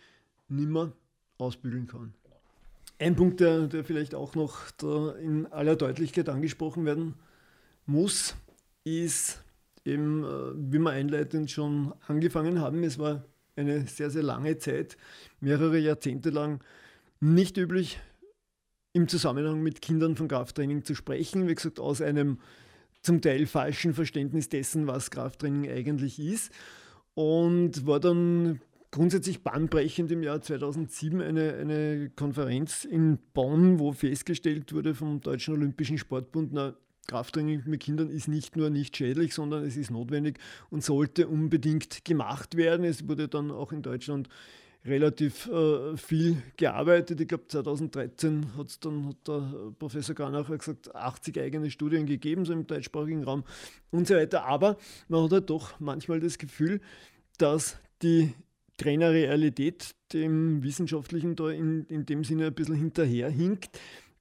nicht 0.48 0.68
mehr 0.68 0.92
ausbügeln 1.36 1.86
kann. 1.86 2.14
Ein 2.98 3.14
Punkt, 3.14 3.38
der, 3.38 3.68
der 3.68 3.84
vielleicht 3.84 4.16
auch 4.16 4.34
noch 4.34 4.72
in 5.20 5.46
aller 5.46 5.76
Deutlichkeit 5.76 6.28
angesprochen 6.28 6.84
werden 6.84 7.14
muss, 7.86 8.34
ist 8.82 9.44
eben, 9.88 10.24
äh, 10.24 10.72
wie 10.72 10.78
wir 10.78 10.90
einleitend 10.90 11.50
schon 11.50 11.92
angefangen 12.06 12.60
haben, 12.60 12.82
es 12.84 12.98
war 12.98 13.24
eine 13.56 13.86
sehr, 13.86 14.10
sehr 14.10 14.22
lange 14.22 14.58
Zeit, 14.58 14.96
mehrere 15.40 15.78
Jahrzehnte 15.78 16.30
lang 16.30 16.62
nicht 17.20 17.56
üblich, 17.56 17.98
im 18.92 19.08
Zusammenhang 19.08 19.62
mit 19.62 19.82
Kindern 19.82 20.16
von 20.16 20.28
Krafttraining 20.28 20.84
zu 20.84 20.94
sprechen. 20.94 21.46
Wie 21.46 21.54
gesagt, 21.54 21.78
aus 21.78 22.00
einem 22.00 22.38
zum 23.02 23.20
Teil 23.20 23.46
falschen 23.46 23.94
Verständnis 23.94 24.48
dessen, 24.48 24.86
was 24.86 25.10
Krafttraining 25.10 25.70
eigentlich 25.70 26.18
ist. 26.18 26.52
Und 27.14 27.86
war 27.86 28.00
dann 28.00 28.60
grundsätzlich 28.90 29.42
bahnbrechend 29.42 30.10
im 30.10 30.22
Jahr 30.22 30.40
2007 30.40 31.20
eine, 31.20 31.54
eine 31.54 32.10
Konferenz 32.10 32.84
in 32.84 33.18
Bonn, 33.34 33.78
wo 33.78 33.92
festgestellt 33.92 34.72
wurde 34.72 34.94
vom 34.94 35.20
Deutschen 35.20 35.54
Olympischen 35.54 35.98
Sportbund, 35.98 36.52
na, 36.52 36.74
Krafttraining 37.08 37.62
mit 37.66 37.80
Kindern 37.80 38.10
ist 38.10 38.28
nicht 38.28 38.56
nur 38.56 38.70
nicht 38.70 38.96
schädlich, 38.96 39.34
sondern 39.34 39.64
es 39.64 39.76
ist 39.76 39.90
notwendig 39.90 40.38
und 40.70 40.84
sollte 40.84 41.26
unbedingt 41.26 42.04
gemacht 42.04 42.56
werden. 42.56 42.84
Es 42.84 43.08
wurde 43.08 43.26
dann 43.26 43.50
auch 43.50 43.72
in 43.72 43.82
Deutschland 43.82 44.28
relativ 44.84 45.46
äh, 45.48 45.96
viel 45.96 46.42
gearbeitet. 46.56 47.20
Ich 47.20 47.28
glaube, 47.28 47.48
2013 47.48 48.56
hat's 48.56 48.78
dann, 48.78 49.08
hat 49.08 49.16
der 49.26 49.72
Professor 49.78 50.14
Granacher 50.14 50.56
gesagt, 50.56 50.94
80 50.94 51.38
eigene 51.40 51.70
Studien 51.70 52.06
gegeben, 52.06 52.44
so 52.44 52.52
im 52.52 52.66
deutschsprachigen 52.66 53.24
Raum 53.24 53.44
und 53.90 54.06
so 54.06 54.14
weiter. 54.14 54.44
Aber 54.44 54.76
man 55.08 55.24
hat 55.24 55.32
halt 55.32 55.50
doch 55.50 55.80
manchmal 55.80 56.20
das 56.20 56.38
Gefühl, 56.38 56.80
dass 57.38 57.76
die 58.02 58.34
Trainerrealität 58.76 59.94
dem 60.12 60.62
Wissenschaftlichen 60.62 61.34
da 61.34 61.50
in, 61.50 61.84
in 61.86 62.06
dem 62.06 62.22
Sinne 62.22 62.46
ein 62.46 62.54
bisschen 62.54 62.76
hinterherhinkt 62.76 63.78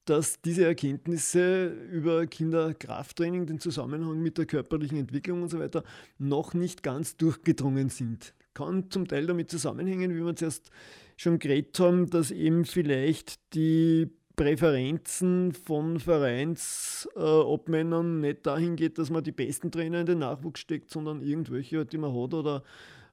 dass 0.10 0.42
diese 0.42 0.66
Erkenntnisse 0.66 1.68
über 1.92 2.26
Kinderkrafttraining, 2.28 3.46
den 3.46 3.60
Zusammenhang 3.60 4.22
mit 4.22 4.38
der 4.38 4.46
körperlichen 4.46 4.98
Entwicklung 4.98 5.44
und 5.44 5.50
so 5.50 5.60
weiter 5.60 5.84
noch 6.18 6.54
nicht 6.54 6.82
ganz 6.82 7.18
durchgedrungen 7.18 7.90
sind. 7.90 8.34
Kann 8.54 8.90
zum 8.90 9.08
Teil 9.08 9.28
damit 9.28 9.52
zusammenhängen, 9.52 10.16
wie 10.16 10.26
wir 10.26 10.36
zuerst 10.36 10.72
schon 11.18 11.40
geredet 11.40 11.78
haben, 11.80 12.10
dass 12.10 12.32
eben 12.32 12.64
vielleicht 12.64 13.54
die 13.54 14.10
Präferenzen 14.38 15.52
von 15.52 16.00
Vereinsobmännern 16.00 18.22
nicht 18.22 18.46
dahin 18.46 18.76
geht, 18.76 19.00
dass 19.00 19.10
man 19.10 19.24
die 19.24 19.32
besten 19.32 19.72
Trainer 19.72 20.02
in 20.02 20.06
den 20.06 20.20
Nachwuchs 20.20 20.60
steckt, 20.62 20.92
sondern 20.92 21.22
irgendwelche, 21.22 21.86
die 21.86 21.98
man 21.98 22.14
hat 22.14 22.34
oder, 22.34 22.64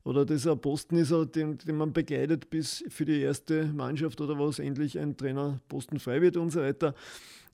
oder 0.05 0.27
ein 0.29 0.61
Posten 0.61 0.97
ist, 0.97 1.13
den, 1.35 1.59
den 1.59 1.77
man 1.77 1.93
begleitet 1.93 2.51
bis 2.51 2.85
für 2.89 3.05
die 3.05 3.21
erste 3.21 3.65
Mannschaft 3.67 4.21
oder 4.21 4.39
was 4.39 4.59
endlich 4.59 4.99
ein 4.99 5.17
Trainerposten 5.17 5.99
frei 5.99 6.21
wird 6.21 6.37
und 6.37 6.51
so 6.51 6.61
weiter. 6.61 6.95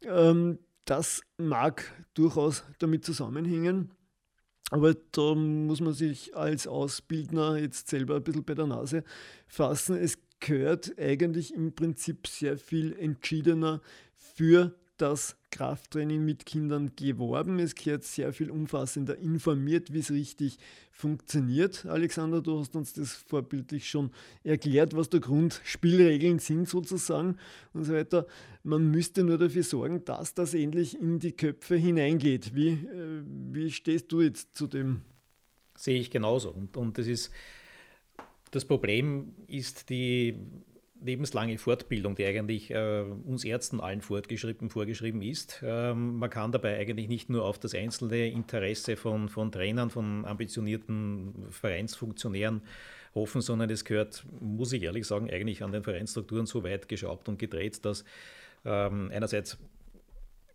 Ähm, 0.03 0.59
das 0.85 1.23
mag 1.39 1.85
durchaus 2.15 2.65
damit 2.81 3.05
zusammenhängen. 3.05 3.93
Aber 4.71 4.95
da 4.95 5.35
muss 5.35 5.81
man 5.81 5.93
sich 5.93 6.37
als 6.37 6.67
Ausbildner 6.67 7.57
jetzt 7.57 7.89
selber 7.89 8.17
ein 8.17 8.23
bisschen 8.23 8.45
bei 8.45 8.55
der 8.55 8.67
Nase 8.67 9.05
fassen. 9.47 9.97
Es 9.97 10.19
gehört 10.39 10.99
eigentlich 10.99 11.55
im 11.55 11.75
Prinzip 11.75 12.27
sehr 12.27 12.57
viel 12.57 12.97
entschiedener 12.99 13.81
für 14.17 14.75
das 15.01 15.37
Krafttraining 15.51 16.25
mit 16.25 16.47
Kindern 16.47 16.93
geworben. 16.95 17.59
Es 17.59 17.75
gehört 17.75 18.05
sehr 18.05 18.33
viel 18.33 18.51
umfassender 18.51 19.17
informiert, 19.19 19.93
wie 19.93 19.99
es 19.99 20.11
richtig 20.11 20.59
funktioniert. 20.93 21.87
Alexander, 21.87 22.41
du 22.41 22.59
hast 22.61 22.77
uns 22.77 22.93
das 22.93 23.15
vorbildlich 23.15 23.89
schon 23.89 24.11
erklärt, 24.45 24.95
was 24.95 25.09
der 25.09 25.21
Grundspielregeln 25.21 26.39
sind 26.39 26.69
sozusagen 26.69 27.37
und 27.73 27.85
so 27.85 27.95
weiter. 27.95 28.27
Man 28.63 28.91
müsste 28.91 29.25
nur 29.25 29.39
dafür 29.39 29.63
sorgen, 29.63 30.05
dass 30.05 30.35
das 30.35 30.55
endlich 30.55 31.01
in 31.01 31.19
die 31.19 31.33
Köpfe 31.33 31.77
hineingeht. 31.77 32.55
Wie, 32.55 32.69
äh, 32.69 33.23
wie 33.25 33.71
stehst 33.71 34.13
du 34.13 34.21
jetzt 34.21 34.57
zu 34.57 34.67
dem? 34.67 35.03
Sehe 35.77 35.99
ich 35.99 36.11
genauso. 36.11 36.51
Und, 36.51 36.77
und 36.77 36.99
das 36.99 37.07
ist 37.07 37.31
das 38.51 38.65
Problem 38.65 39.33
ist 39.47 39.91
die 39.91 40.35
lebenslange 41.03 41.59
Fortbildung, 41.59 42.15
die 42.15 42.25
eigentlich 42.25 42.71
äh, 42.71 43.03
uns 43.25 43.45
Ärzten 43.45 43.81
allen 43.81 44.01
vorgeschrieben, 44.01 44.71
vorgeschrieben 44.71 45.23
ist. 45.23 45.63
Ähm, 45.65 46.19
man 46.19 46.31
kann 46.31 46.53
dabei 46.53 46.79
eigentlich 46.79 47.09
nicht 47.09 47.31
nur 47.31 47.45
auf 47.45 47.59
das 47.59 47.75
einzelne 47.75 48.29
Interesse 48.29 48.97
von, 48.97 49.29
von 49.29 49.51
Trainern, 49.51 49.91
von 49.91 50.25
ambitionierten 50.25 51.47
Vereinsfunktionären 51.51 52.63
hoffen, 53.15 53.41
sondern 53.41 53.71
es 53.71 53.85
gehört, 53.85 54.25
muss 54.41 54.73
ich 54.73 54.83
ehrlich 54.83 55.07
sagen, 55.07 55.31
eigentlich 55.31 55.63
an 55.63 55.73
den 55.73 55.83
Vereinsstrukturen 55.83 56.47
so 56.47 56.63
weit 56.63 56.89
geschraubt 56.89 57.29
und 57.29 57.39
gedreht, 57.39 57.85
dass 57.85 58.05
ähm, 58.65 59.11
einerseits 59.13 59.59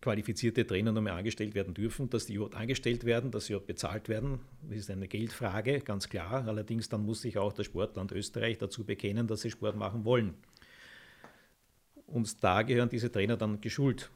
qualifizierte 0.06 0.68
Trainer 0.68 0.92
noch 0.92 1.02
mehr 1.02 1.16
angestellt 1.16 1.56
werden 1.56 1.74
dürfen, 1.74 2.12
dass 2.12 2.28
die 2.28 2.36
überhaupt 2.36 2.56
angestellt 2.56 3.06
werden, 3.06 3.32
dass 3.32 3.48
sie 3.48 3.54
überhaupt 3.54 3.66
bezahlt 3.66 4.08
werden. 4.08 4.38
Das 4.70 4.78
ist 4.78 4.92
eine 4.92 5.08
Geldfrage, 5.08 5.80
ganz 5.80 6.10
klar. 6.10 6.48
Allerdings 6.48 6.90
dann 6.90 7.04
muss 7.04 7.22
sich 7.22 7.40
auch 7.40 7.54
das 7.54 7.66
Sportland 7.66 8.12
Österreich 8.12 8.60
dazu 8.60 8.84
bekennen, 8.84 9.26
dass 9.26 9.42
sie 9.42 9.50
Sport 9.50 9.76
machen 9.76 10.06
wollen. 10.06 10.36
Und 12.06 12.44
da 12.44 12.62
gehören 12.62 12.88
diese 12.88 13.12
Trainer 13.12 13.36
dann 13.36 13.62
geschult. 13.62 14.12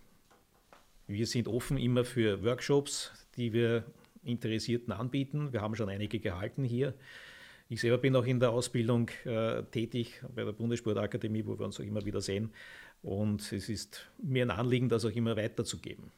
Wir 1.08 1.26
sind 1.26 1.48
offen 1.48 1.80
immer 1.80 2.06
für 2.06 2.44
Workshops, 2.44 3.12
die 3.36 3.52
wir 3.52 3.84
Interessierten 4.24 4.94
anbieten. 4.94 5.52
Wir 5.54 5.62
haben 5.62 5.76
schon 5.76 5.90
einige 5.90 6.20
gehalten 6.20 6.64
hier. 6.64 6.94
Ich 7.68 7.82
selber 7.82 7.98
bin 7.98 8.16
auch 8.16 8.26
in 8.26 8.40
der 8.40 8.52
Ausbildung 8.52 9.10
äh, 9.26 9.64
tätig 9.64 10.22
bei 10.36 10.44
der 10.44 10.52
Bundessportakademie, 10.52 11.48
wo 11.48 11.58
wir 11.58 11.66
uns 11.66 11.80
auch 11.80 11.84
immer 11.84 12.06
wieder 12.06 12.22
sehen. 12.22 12.52
Und 13.02 13.52
es 13.52 13.70
ist 13.70 14.10
mir 14.22 14.44
ein 14.44 14.52
Anliegen, 14.52 14.90
das 14.90 15.06
auch 15.06 15.12
immer 15.12 15.38
weiterzugeben. 15.38 16.12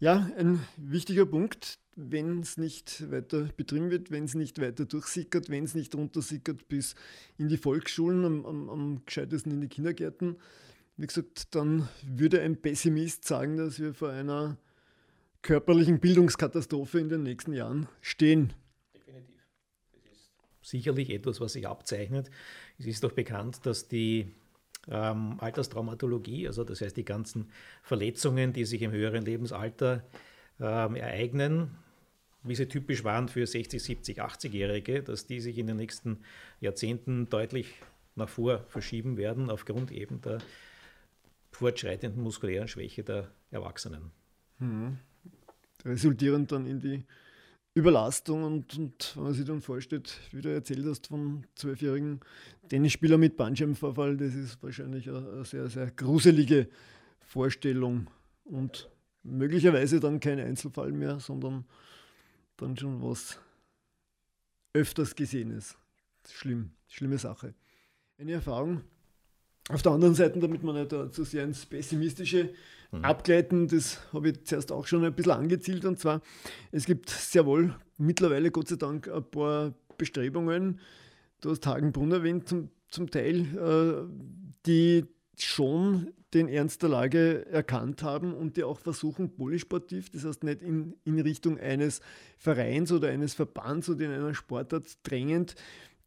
Ja, 0.00 0.30
ein 0.36 0.60
wichtiger 0.76 1.24
Punkt, 1.24 1.78
wenn 1.96 2.40
es 2.40 2.56
nicht 2.58 3.10
weiter 3.10 3.48
betrieben 3.56 3.90
wird, 3.90 4.10
wenn 4.10 4.24
es 4.24 4.34
nicht 4.34 4.60
weiter 4.60 4.84
durchsickert, 4.84 5.48
wenn 5.48 5.64
es 5.64 5.74
nicht 5.74 5.94
runtersickert 5.94 6.68
bis 6.68 6.94
in 7.38 7.48
die 7.48 7.56
Volksschulen, 7.56 8.24
am, 8.24 8.44
am, 8.44 8.68
am 8.68 9.02
gescheitesten 9.06 9.52
in 9.52 9.60
die 9.60 9.68
Kindergärten. 9.68 10.36
Wie 10.96 11.06
gesagt, 11.06 11.54
dann 11.54 11.88
würde 12.02 12.40
ein 12.42 12.60
Pessimist 12.60 13.24
sagen, 13.24 13.56
dass 13.56 13.78
wir 13.80 13.94
vor 13.94 14.10
einer 14.10 14.58
körperlichen 15.42 16.00
Bildungskatastrophe 16.00 16.98
in 16.98 17.08
den 17.08 17.22
nächsten 17.22 17.52
Jahren 17.52 17.88
stehen 18.00 18.52
sicherlich 20.64 21.10
etwas, 21.10 21.40
was 21.40 21.52
sich 21.52 21.68
abzeichnet. 21.68 22.30
Es 22.78 22.86
ist 22.86 23.04
doch 23.04 23.12
bekannt, 23.12 23.64
dass 23.66 23.86
die 23.86 24.32
ähm, 24.88 25.38
Alterstraumatologie, 25.38 26.46
also 26.46 26.64
das 26.64 26.80
heißt 26.80 26.96
die 26.96 27.04
ganzen 27.04 27.50
Verletzungen, 27.82 28.52
die 28.52 28.64
sich 28.64 28.82
im 28.82 28.90
höheren 28.90 29.24
Lebensalter 29.24 30.04
ähm, 30.60 30.96
ereignen, 30.96 31.76
wie 32.42 32.54
sie 32.54 32.66
typisch 32.66 33.04
waren 33.04 33.28
für 33.28 33.46
60, 33.46 33.82
70, 33.82 34.22
80-Jährige, 34.22 35.02
dass 35.02 35.26
die 35.26 35.40
sich 35.40 35.58
in 35.58 35.66
den 35.66 35.76
nächsten 35.76 36.18
Jahrzehnten 36.60 37.28
deutlich 37.28 37.74
nach 38.16 38.28
vor 38.28 38.64
verschieben 38.68 39.16
werden, 39.16 39.50
aufgrund 39.50 39.90
eben 39.90 40.20
der 40.20 40.38
fortschreitenden 41.52 42.22
muskulären 42.22 42.68
Schwäche 42.68 43.02
der 43.02 43.30
Erwachsenen. 43.50 44.10
Mhm. 44.58 44.98
Resultierend 45.84 46.52
dann 46.52 46.66
in 46.66 46.80
die 46.80 47.04
Überlastung 47.74 48.44
und, 48.44 48.78
und 48.78 49.12
wenn 49.16 49.24
man 49.24 49.34
sich 49.34 49.44
dann 49.44 49.60
vorstellt, 49.60 50.16
wie 50.30 50.40
du 50.40 50.52
erzählt 50.52 50.86
hast 50.86 51.08
von 51.08 51.44
zwölfjährigen 51.56 52.20
Tennisspieler 52.68 53.18
mit 53.18 53.36
Bandscheibenvorfall, 53.36 54.16
das 54.16 54.34
ist 54.34 54.62
wahrscheinlich 54.62 55.08
eine, 55.08 55.18
eine 55.18 55.44
sehr, 55.44 55.68
sehr 55.68 55.90
gruselige 55.90 56.68
Vorstellung 57.20 58.06
und 58.44 58.88
möglicherweise 59.24 59.98
dann 59.98 60.20
kein 60.20 60.38
Einzelfall 60.38 60.92
mehr, 60.92 61.18
sondern 61.18 61.64
dann 62.56 62.76
schon 62.76 63.02
was 63.02 63.40
öfters 64.72 65.16
Gesehenes. 65.16 65.76
Schlimm, 66.30 66.70
schlimme 66.88 67.18
Sache. 67.18 67.54
Eine 68.18 68.32
Erfahrung. 68.32 68.82
Auf 69.68 69.82
der 69.82 69.92
anderen 69.92 70.14
Seite, 70.14 70.38
damit 70.38 70.62
man 70.62 70.76
nicht 70.76 70.90
zu 70.90 71.24
sehr 71.24 71.44
ins 71.44 71.66
Pessimistische 71.66 72.50
mhm. 72.98 73.04
abgleiten. 73.04 73.68
Das 73.68 74.00
habe 74.12 74.30
ich 74.30 74.44
zuerst 74.44 74.72
auch 74.72 74.86
schon 74.86 75.04
ein 75.04 75.14
bisschen 75.14 75.32
angezielt. 75.32 75.84
Und 75.84 75.98
zwar, 75.98 76.20
es 76.72 76.86
gibt 76.86 77.10
sehr 77.10 77.46
wohl 77.46 77.74
mittlerweile, 77.98 78.50
Gott 78.50 78.68
sei 78.68 78.76
Dank, 78.76 79.08
ein 79.08 79.24
paar 79.30 79.74
Bestrebungen, 79.96 80.80
du 81.40 81.50
hast 81.50 81.66
Hagenbrunn 81.66 82.12
erwähnt, 82.12 82.48
zum, 82.48 82.70
zum 82.88 83.10
Teil, 83.10 83.46
äh, 83.56 84.08
die 84.66 85.04
schon 85.38 86.12
den 86.32 86.48
Ernst 86.48 86.82
der 86.82 86.90
Lage 86.90 87.46
erkannt 87.46 88.02
haben 88.02 88.34
und 88.34 88.56
die 88.56 88.64
auch 88.64 88.78
versuchen, 88.78 89.36
polysportiv, 89.36 90.10
das 90.10 90.24
heißt 90.24 90.42
nicht 90.42 90.62
in, 90.62 90.94
in 91.04 91.18
Richtung 91.20 91.58
eines 91.58 92.00
Vereins 92.38 92.90
oder 92.90 93.08
eines 93.08 93.34
Verbands 93.34 93.88
oder 93.88 94.06
in 94.06 94.10
einer 94.10 94.34
Sportart 94.34 94.86
drängend, 95.04 95.54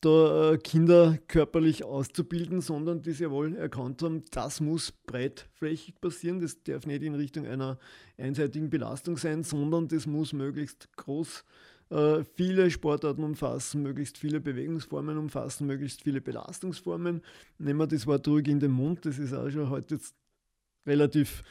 da 0.01 0.53
äh, 0.53 0.57
Kinder 0.57 1.17
körperlich 1.27 1.83
auszubilden, 1.83 2.61
sondern 2.61 3.01
die 3.01 3.13
sehr 3.13 3.31
wohl 3.31 3.55
erkannt 3.55 4.01
haben, 4.03 4.23
das 4.31 4.61
muss 4.61 4.91
breitflächig 4.91 5.99
passieren. 5.99 6.39
Das 6.39 6.61
darf 6.63 6.85
nicht 6.85 7.03
in 7.03 7.15
Richtung 7.15 7.47
einer 7.47 7.79
einseitigen 8.17 8.69
Belastung 8.69 9.17
sein, 9.17 9.43
sondern 9.43 9.87
das 9.87 10.05
muss 10.05 10.33
möglichst 10.33 10.95
groß 10.97 11.43
äh, 11.89 12.23
viele 12.35 12.69
Sportarten 12.69 13.23
umfassen, 13.23 13.81
möglichst 13.81 14.17
viele 14.17 14.39
Bewegungsformen 14.39 15.17
umfassen, 15.17 15.67
möglichst 15.67 16.03
viele 16.03 16.21
Belastungsformen. 16.21 17.21
Nehmen 17.57 17.79
wir 17.79 17.87
das 17.87 18.05
Wort 18.05 18.27
ruhig 18.27 18.47
in 18.47 18.59
den 18.59 18.71
Mund, 18.71 19.05
das 19.05 19.17
ist 19.17 19.33
auch 19.33 19.49
schon 19.49 19.69
heute 19.69 19.95
jetzt 19.95 20.15
relativ 20.85 21.43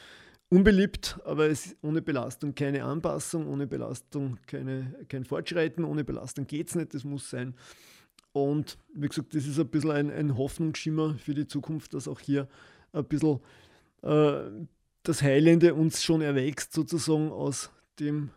unbeliebt, 0.49 1.19
aber 1.25 1.47
es 1.47 1.67
ist 1.67 1.77
ohne 1.81 2.01
Belastung 2.01 2.55
keine 2.55 2.83
Anpassung, 2.83 3.47
ohne 3.47 3.67
Belastung 3.67 4.37
keine, 4.47 4.95
kein 5.09 5.25
Fortschreiten, 5.25 5.83
ohne 5.83 6.03
Belastung 6.03 6.47
geht 6.47 6.69
es 6.69 6.75
nicht, 6.75 6.93
das 6.93 7.03
muss 7.03 7.29
sein. 7.29 7.53
Und 8.37 8.77
wie 8.93 9.07
gesagt, 9.07 9.33
das 9.33 9.47
ist 9.47 9.59
ein 9.59 9.67
bisschen 9.67 9.91
ein, 9.91 10.11
ein 10.11 10.37
Hoffnungsschimmer 10.37 11.15
für 11.15 11.33
die 11.33 11.47
Zukunft, 11.47 11.95
dass 11.95 12.07
auch 12.07 12.19
hier 12.19 12.47
ein 12.93 13.05
bisschen 13.05 13.39
äh, 14.03 14.41
das 15.01 15.23
Heilende 15.23 15.73
uns 15.73 16.03
schon 16.03 16.21
erwächst, 16.21 16.71
sozusagen 16.71 17.31
aus 17.31 17.71
dem 17.99 18.29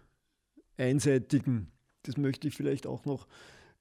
Einseitigen. 0.79 1.71
Das 2.05 2.17
möchte 2.17 2.49
ich 2.49 2.55
vielleicht 2.55 2.87
auch 2.87 3.05
noch 3.05 3.27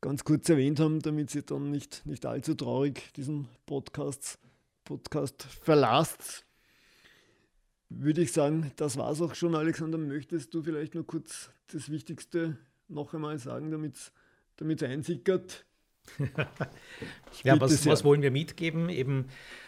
ganz 0.02 0.26
kurz 0.26 0.50
erwähnt 0.50 0.82
haben, 0.82 1.00
damit 1.00 1.30
Sie 1.30 1.42
dann 1.42 1.72
nicht, 1.72 2.06
nicht 2.06 2.26
allzu 2.26 2.54
traurig 2.54 3.14
diesen 3.14 3.48
Podcast, 3.66 4.40
Podcast 4.84 5.44
verlasst. 5.44 6.46
Würde 7.88 8.22
ich 8.22 8.34
sagen, 8.34 8.74
das 8.76 8.98
war 8.98 9.12
es 9.12 9.22
auch 9.22 9.36
schon, 9.36 9.56
Alexander. 9.56 9.98
Möchtest 9.98 10.54
du 10.54 10.62
vielleicht 10.62 10.96
nur 10.96 11.08
kurz 11.08 11.50
das 11.72 11.90
Wichtigste 11.90 12.58
noch 12.90 13.14
einmal 13.14 13.40
sagen, 13.40 13.72
damit 13.72 13.96
es 13.96 14.84
einsickert? 14.84 15.66
ja, 17.44 17.60
was, 17.60 17.86
was, 17.86 18.04
wollen 18.04 18.22
wir 18.22 18.32
mitgeben? 18.32 18.90
Eben 18.90 19.26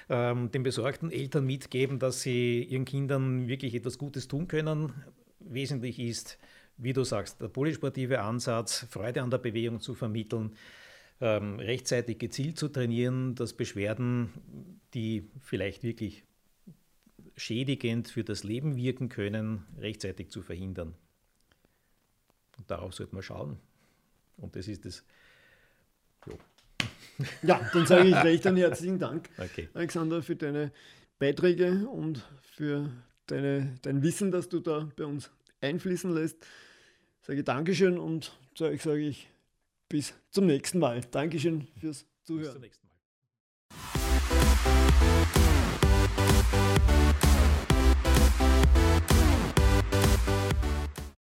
ähm, 0.10 0.51
den 0.51 0.63
besorgten 0.63 1.12
Eltern 1.12 1.45
mitgeben, 1.45 1.99
dass 1.99 2.21
sie 2.21 2.63
ihren 2.63 2.86
Kindern 2.86 3.47
wirklich 3.47 3.75
etwas 3.75 3.97
Gutes 3.97 4.27
tun 4.27 4.47
können. 4.47 4.93
Wesentlich 5.39 5.99
ist, 5.99 6.38
wie 6.77 6.93
du 6.93 7.04
sagst, 7.04 7.41
der 7.41 7.47
polysportive 7.47 8.21
Ansatz, 8.21 8.86
Freude 8.89 9.21
an 9.21 9.32
der 9.32 9.38
Bewegung 9.38 9.80
zu 9.80 9.93
vermitteln, 9.93 10.56
ähm, 11.19 11.60
rechtzeitig 11.60 12.17
gezielt 12.17 12.58
zu 12.58 12.67
trainieren, 12.67 13.36
dass 13.36 13.54
Beschwerden, 13.54 14.30
die 14.93 15.30
vielleicht 15.39 15.84
wirklich 15.84 16.23
schädigend 17.38 18.08
für 18.08 18.23
das 18.23 18.43
Leben 18.43 18.75
wirken 18.75 19.10
können, 19.10 19.65
rechtzeitig 19.77 20.30
zu 20.30 20.41
verhindern. 20.41 20.95
Und 22.58 22.69
darauf 22.69 22.93
sollte 22.93 23.15
man 23.15 23.23
schauen. 23.23 23.58
Und 24.38 24.56
das 24.56 24.67
ist 24.67 24.86
das. 24.86 25.04
Jo. 26.27 26.38
Ja, 27.43 27.69
dann 27.73 27.86
sage 27.86 28.10
ich 28.10 28.15
recht 28.15 28.45
dann 28.45 28.57
herzlichen 28.57 28.97
Dank, 28.97 29.29
okay. 29.38 29.69
Alexander, 29.73 30.23
für 30.23 30.36
deine 30.36 30.71
Beiträge 31.19 31.88
und 31.88 32.25
für 32.41 32.89
deine, 33.27 33.77
dein 33.84 34.01
Wissen, 34.01 34.31
das 34.31 34.49
du 34.49 34.60
da 34.60 34.89
bei 34.95 35.05
uns 35.05 35.29
einfließen 35.62 36.13
lässt. 36.13 36.38
Sage 37.21 37.43
Dankeschön 37.43 37.99
und 37.99 38.31
zu 38.55 38.75
sage 38.77 38.99
ich 38.99 39.29
bis 39.88 40.13
zum 40.31 40.47
nächsten 40.47 40.79
Mal. 40.79 41.01
Dankeschön 41.12 41.67
fürs 41.79 42.05
Zuhören. 42.23 42.43
Bis 42.43 42.53
zum 42.53 42.62
nächsten 42.62 42.88
Mal. 42.88 42.91